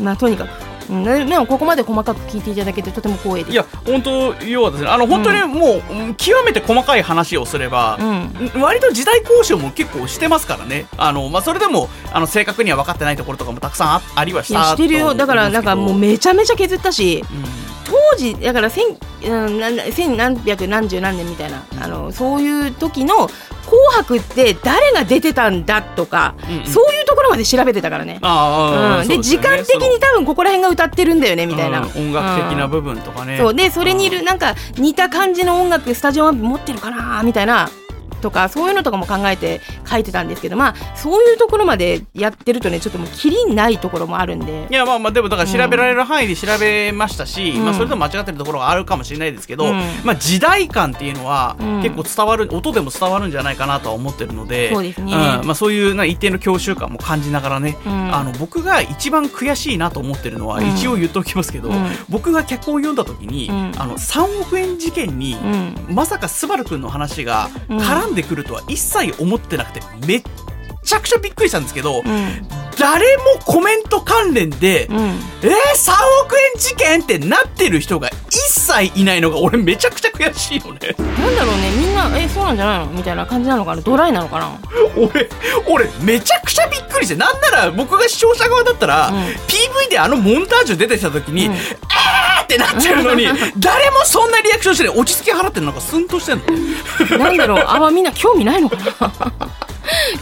[0.00, 3.52] まあとにかくうん、ででもここまで細かく聞いていただけてとても光栄です。
[3.52, 6.14] いや本当要はですねあの本当にもう、うん。
[6.14, 8.62] 極めて細かい話をすれば、うん。
[8.62, 10.86] 割と時代交渉も結構してますからね。
[10.96, 15.14] あの、まあ、それでもあの正確には分かってないところとかもたくさんあありはしいやたしてるよ。
[15.14, 17.24] だからなんかもうめちゃめちゃ削ったし。
[17.30, 18.84] うん当時だから千
[19.24, 23.28] うんなん千何百何十何年みたいなあのそういう時の
[23.64, 26.66] 「紅白」って誰が出てたんだとか、うんうん。
[26.66, 28.18] そういうところまで調べてたからね。
[28.22, 33.54] ああ、うん、で時間的に多分ここら辺が歌ってるんだよねみたいな、うん音楽的なうん部分とかね、そう。
[33.54, 37.70] でそれにいるなんか似た感じの音楽スタジオマップ持ってるかなみたいな
[38.24, 44.66] とかそういうのとかも考えて書いてたんですけどまあそういうところまでやってるとねちょっともうキリないところもあるんで。
[44.70, 47.64] いやまあまあでもだから調べられる範囲で調べましたし、うん。
[47.64, 49.82] まあそれでも間違ってるところがあるかもしれないですけど、うん。
[50.04, 51.82] まあ時代感っていうのはうん。
[51.82, 55.12] 結構伝わる、音でも伝わるんじゃないかなとは思ってるので、そうですね。
[55.12, 55.16] ん。
[55.16, 58.14] まあそういうな一定の教習感も感じながらね、うん。
[58.14, 60.68] あの僕が一番悔しいなと思ってるのは、うん。
[60.70, 61.86] 一応言っておきますけど、うん。
[62.08, 63.72] 僕が脚本を読んだ時に、うん。
[63.76, 65.94] あの3億円事件に、うん。
[65.94, 67.78] まさかスバルくんの話がうん。
[67.78, 70.22] 絡んでくるとは一切思ってなくてめっ
[70.84, 72.48] ちゃくちゃびっくりしたんですけど、うん。
[72.78, 74.96] 誰もコメント関連で、うん。
[74.96, 75.92] えー、3
[76.24, 80.94] 億円事件ってなってる人が一切いないのが俺めちゃくちゃ悔しいのね。
[80.98, 81.70] なんだろうね。
[81.76, 82.86] みんなえそうなんじゃないの？
[82.86, 83.82] みたいな感じなのかな？
[83.82, 84.58] ドライなのかな？
[84.96, 85.28] 俺、
[85.68, 89.16] 俺めちゃくちゃびっくりして、なんなら僕が視聴者側だったら、うん。
[89.16, 91.52] PV であのモンタージュ出てきた時に、うん。
[91.52, 93.26] えーってなってるのに、
[93.58, 94.98] 誰もそんなリアクションしてない。
[94.98, 96.42] 落ち着き払ってるのなんかスンとしてん
[97.08, 97.18] の。
[97.18, 97.64] なんだろう。
[97.66, 99.32] あんまみんな興味ないのかな？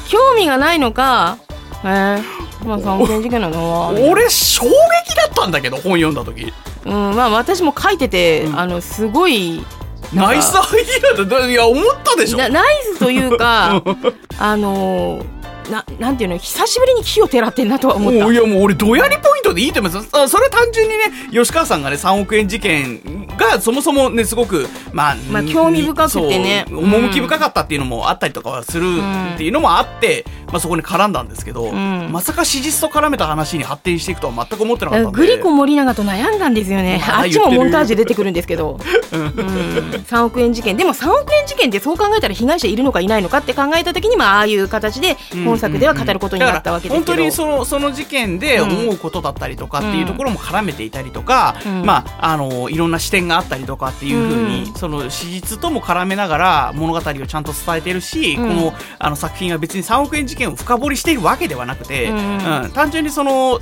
[0.08, 1.38] 興味がないのか
[1.84, 2.22] えー、
[2.66, 4.70] まあ3億円事件なのは俺衝撃
[5.16, 6.52] だったんだけど、本読んだ時。
[6.84, 9.64] うんまあ私も書いてて、うんあのすごい
[10.12, 11.40] ナイスアイディアだ。
[11.40, 12.38] だいや、思ったでしょ。
[12.38, 13.82] なナイスというか
[14.38, 15.26] あのー
[15.72, 18.30] ななんていうの久しぶりに木をてらってんなとは思った。
[18.30, 20.08] いやもう俺ドヤりポイントでいいと思います。
[20.12, 26.66] あそれは単純にね吉川さんがね3億円事件がそもそもねすごくまあ、まあ興味深くてね。
[26.68, 28.86] 趣深かったっていうのもあったりとかはする
[29.34, 32.12] っていうのもあって、まあ、そこに絡んだんですけど、ん。
[32.12, 35.16] まさか史実と絡めた話に発展していくとは全く思ってなかったんで。
[35.16, 38.78] グリコ森永と悩んだんですよね、まだあっちもモンタージュ出てくるんですけど、
[39.12, 40.76] うん、3億円事件。
[40.76, 51.86] でも3億円事件ってそう考えたら被害者いるのかいないのかって考えた時にまあああいう形で本作では語ることになったわけですけど、本当にそのその事件で思うことだったりとかっていうところも絡めていたりとか、うん。
[51.86, 54.74] まああのいろんな視点があったりとかっていうふうに、うん。
[54.74, 58.48] その史実とも絡めながら物語をちゃんと伝えてるし、うん。
[58.48, 62.62] このあの作品は別に3億円事件を深掘りしているわけではなくて、うん。
[62.64, 62.70] うん。
[62.72, 63.60] 単純にその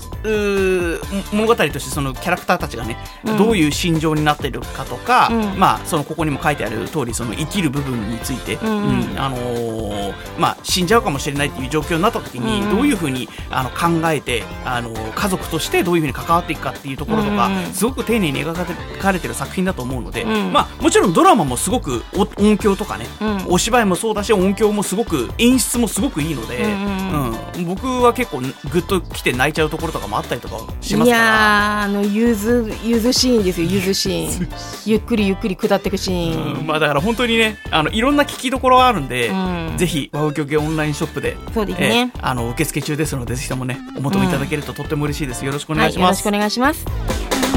[1.32, 3.36] 物語としてそのキャラクターたちがね、うん。
[3.38, 5.58] どういう心情になっているかとか、うん。
[5.58, 9.10] まあそのここにも書いてある通りその生きる部分について、うん。
[9.10, 9.18] うん。
[9.18, 18.54] あのーまあ死んじゃうかもしれないっていう状況になった時に、うんどういうふうにあの考えてあの家族としてどういうふうに関わっていくかっていうところとか、うんすごく丁寧に描
[19.00, 20.52] かれてる作品だと思うので、うん。
[20.52, 23.46] まあもちろんドラマもすごくお音響とかね、うん。
[23.48, 31.82] お芝居もそうだし音響もすごく演出もすごくいいので、うんうん僕は結構グッと来て泣いちゃうところとかもあったりとかしまいすから。
[31.82, 34.48] あのゆずゆずシーンですよゆずシーン。
[34.86, 36.66] ゆっくりゆっくり下っていくシーン、うん。
[36.66, 39.74] まあだから本当にねあのいろんな聞きどころがあるんで、うん。
[39.76, 41.36] ぜひワウキョゲオンラインショップで
[41.70, 45.44] ですねえーあの受付中ですのでぜひともねお求めいただけるととっても嬉しいです。
[45.44, 47.49] よろしくお願いします、はいよろしくお願いします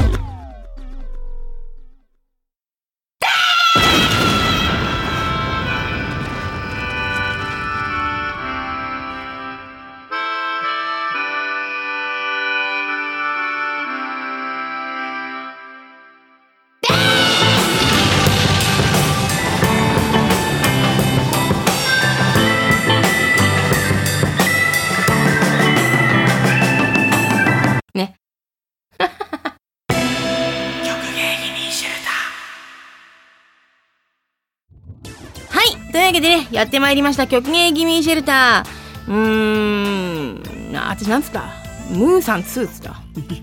[35.94, 37.28] というわけでねやってまいりました。
[37.28, 39.08] 曲芸気味シェルター。
[39.08, 40.72] うーん。
[40.72, 41.44] な私なんつった？
[41.88, 42.96] ムーさん2っつった？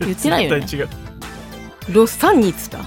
[0.06, 0.66] 言ってないよね。
[0.70, 0.89] 違う。
[1.93, 2.80] ロッサンニっつった？
[2.80, 2.84] ロ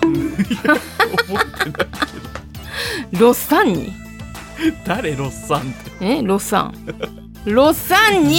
[3.30, 3.94] ッサンニ
[4.86, 5.62] 誰ロッサンっ
[5.98, 6.06] て？
[6.18, 6.22] え？
[6.22, 6.74] ロッサン
[7.46, 8.38] ロッサンに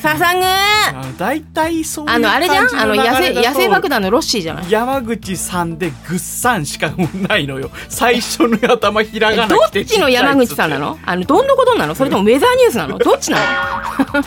[0.00, 2.68] 捧ぐあの大体そういうあのあれじゃん？
[2.76, 4.70] あの野生野生爆弾弾のロッシーじゃない？
[4.70, 6.92] 山口さんでぐっさんしか
[7.28, 7.70] ないのよ。
[7.88, 10.98] 最初の頭ひらがなどっちの山口さんなの？
[11.04, 11.94] あのどんなことなの？
[11.94, 12.98] それともウェザーニュースなの？
[12.98, 14.22] どっちなの？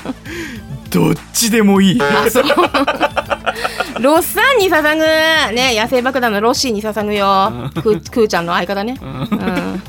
[0.89, 2.01] どっちでもいい。
[2.01, 2.43] あそう。
[4.01, 5.03] ロッサンに捧ぐ
[5.53, 7.71] ね野生爆弾のロッシーに捧ぐよ。
[7.81, 9.81] クークーちゃんの相方ね、うん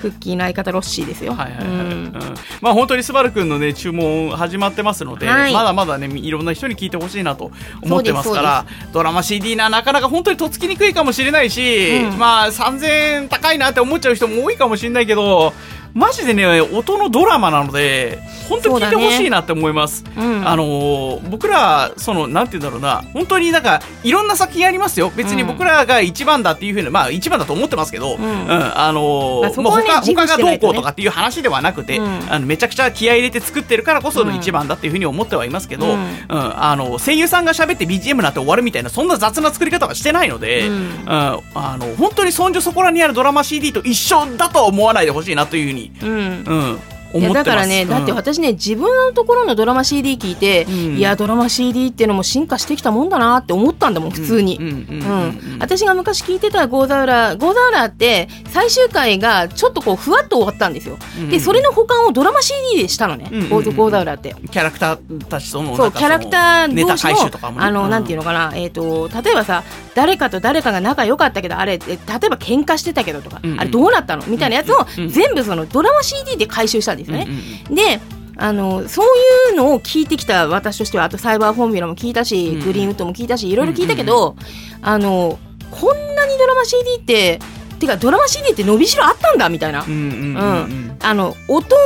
[0.00, 1.34] クッキーの相方ロッシーですよ。
[1.34, 2.02] はいはいはい、ううん。
[2.04, 2.12] ん
[2.60, 5.52] まあ本当にスバルくんのね注文始まってますので、はい。
[5.52, 7.50] まだまだねいろんな人に聞いてほしいなと
[7.82, 12.18] 思ってますからドラマ CD ななかなか本当にとっつきにくいかもしれないし、うん。
[12.18, 12.86] まあ3000
[13.22, 15.52] 円高いなって思っちゃう人も多いかもしれないけど
[15.94, 18.18] マジでね音のドラマなので
[18.48, 20.46] 本当に聞いてほしいなって思います、うん。
[20.46, 23.02] あのー僕らそのなんて言うんだろうな。
[23.12, 25.12] 本当になんかいろんな作品ありますよ。
[25.14, 28.24] 別に僕らが一番だっていうふうにまあ一番だと思ってますけど、うん。
[28.24, 32.32] あのーまあねもう他他がどうこうとかっていう話ではなくて、うん。
[32.32, 34.36] あのめちゃくちゃ気合い入れて作ってるからこそのうん。
[34.36, 41.40] 一番だっていうふうに思ってはいますけど、ううんんあの声優さんが喋って BGM になって終わるみたいなそんな雑な作り方はしてないので、ううんんあ
[41.78, 46.80] の本当にそんじょそこらにあるドラマ CD と一緒だとは思わないでほしいなというふうに、うんうん、
[47.12, 50.96] だからね、だってうん私ね自分のところのドラマ CD 聞いて、うん。
[50.96, 54.58] いやドラマ CD っていうのも進化してきたもんだなって思ったんだもん普通に。
[54.58, 55.52] うんうんううんん。
[55.52, 55.58] うん。
[55.60, 60.98] 私が昔聞いてたゴーザウラゴーザウラって最終回がちょっとこうふわっと終わったんですよ。
[61.18, 61.30] うん。
[61.30, 63.48] でそれの保管をドラマ CD でしたのね、うんうんうん。
[63.48, 64.36] ゴーザウラって。
[64.50, 67.66] キャラクターたちとのそうキャラクター同士の回収とかもね。
[67.66, 73.60] あの、なんていうのかな、えー、と例えばさ誰かと誰かが仲良かったけどあれえ例えば喧嘩してたけどとか、うんうん。
[73.60, 74.24] あれどうなったの？
[74.26, 75.10] みたいなやつをうんうん。
[75.10, 77.26] 全部そのドラマ CD で回収したんですね。
[77.28, 77.38] うんうん
[77.70, 77.74] うん。
[77.74, 78.00] で
[78.36, 79.06] あのそう
[79.50, 84.34] いうのを聞いてきた私としてはあとサイバーフォーミュラも聞いたし、うんグリーンウッドも聞いたしいろいろ聞いたけど、
[84.80, 85.38] あの
[85.70, 87.38] こんなにドラマ CD って
[87.78, 91.76] てかドラマ CD って伸びしろあったんだみたいな、あの音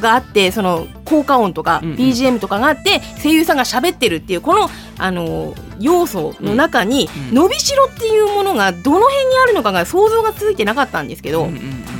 [0.00, 11.48] があってその効果音とか BGM とかがあって声優さんが喋ってるっていうこのあの要素の中にうん伸びしろっていうものがどの辺にあるのかが想像がついてなかったんですけど、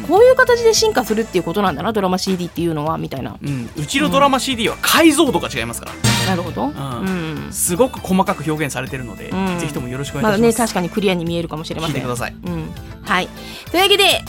[0.08, 3.36] こういう形で進化するっていうことなんだなドラマ CD っていうのはみたいな。
[3.42, 5.92] うんうちのドラマ CD は解像度が違いますから
[6.30, 6.66] なるほど。
[6.68, 7.52] んうん。
[7.52, 11.96] すごく細かく表現されてるので、うんぜひともよろしくおまだね、願いします、確かにクリアに見えるかもしれません。
[11.96, 12.70] 聞いてくださいうん。
[13.04, 13.28] はい。
[13.70, 14.22] というわけで、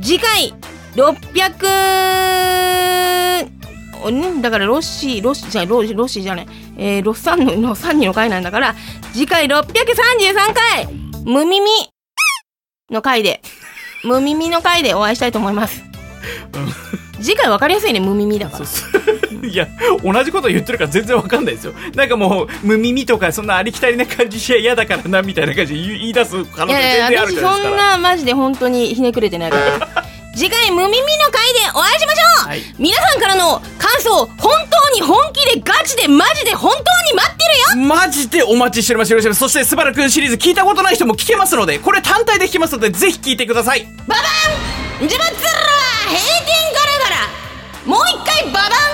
[0.00, 0.54] 次回、
[0.94, 3.48] 600、
[4.04, 4.42] おん？
[4.42, 6.46] だからロッシー、ロッシーじゃロッロッシーじゃない、
[6.76, 8.74] えー、ロッサンのの3人の回なんだから、
[9.12, 9.64] 次回633
[10.54, 10.88] 回、
[11.24, 11.60] 無耳
[12.90, 13.42] の回で、
[14.04, 15.82] 無耳の回でお会いしたいと思います。
[17.20, 18.64] 次回分かりやすいね、無耳だから。
[19.48, 19.66] いや
[20.02, 21.74] 同じこと言ってるから全然わかんないですよ。
[21.94, 27.76] なんかもう無耳とかそんなありきたりな感じしや嫌だからなみたいな感じで言い出す可能性いやいや全然ある私そんじゃないですか。
[27.76, 30.04] なマジで本当にひねくれてないから
[30.34, 32.62] 次回無耳の回でお会いしましょう、はい。
[32.78, 37.44] 皆さんからの感想本当に本気でガチでマジで本当に待って
[37.76, 37.86] るよ。
[37.86, 39.10] マジでお待ちしております。
[39.12, 43.86] よろしくそしてスバルくんシリーズ聞いたことない人も聞けますのでこれ単体で聞けますのでぜひ聞いてください。
[44.08, 44.22] ババ
[45.04, 45.08] ン!
[45.08, 45.50] ジャバッツラ
[46.08, 46.26] 閉店
[46.72, 47.28] ガラガラ!
[47.84, 48.91] もう一回ババン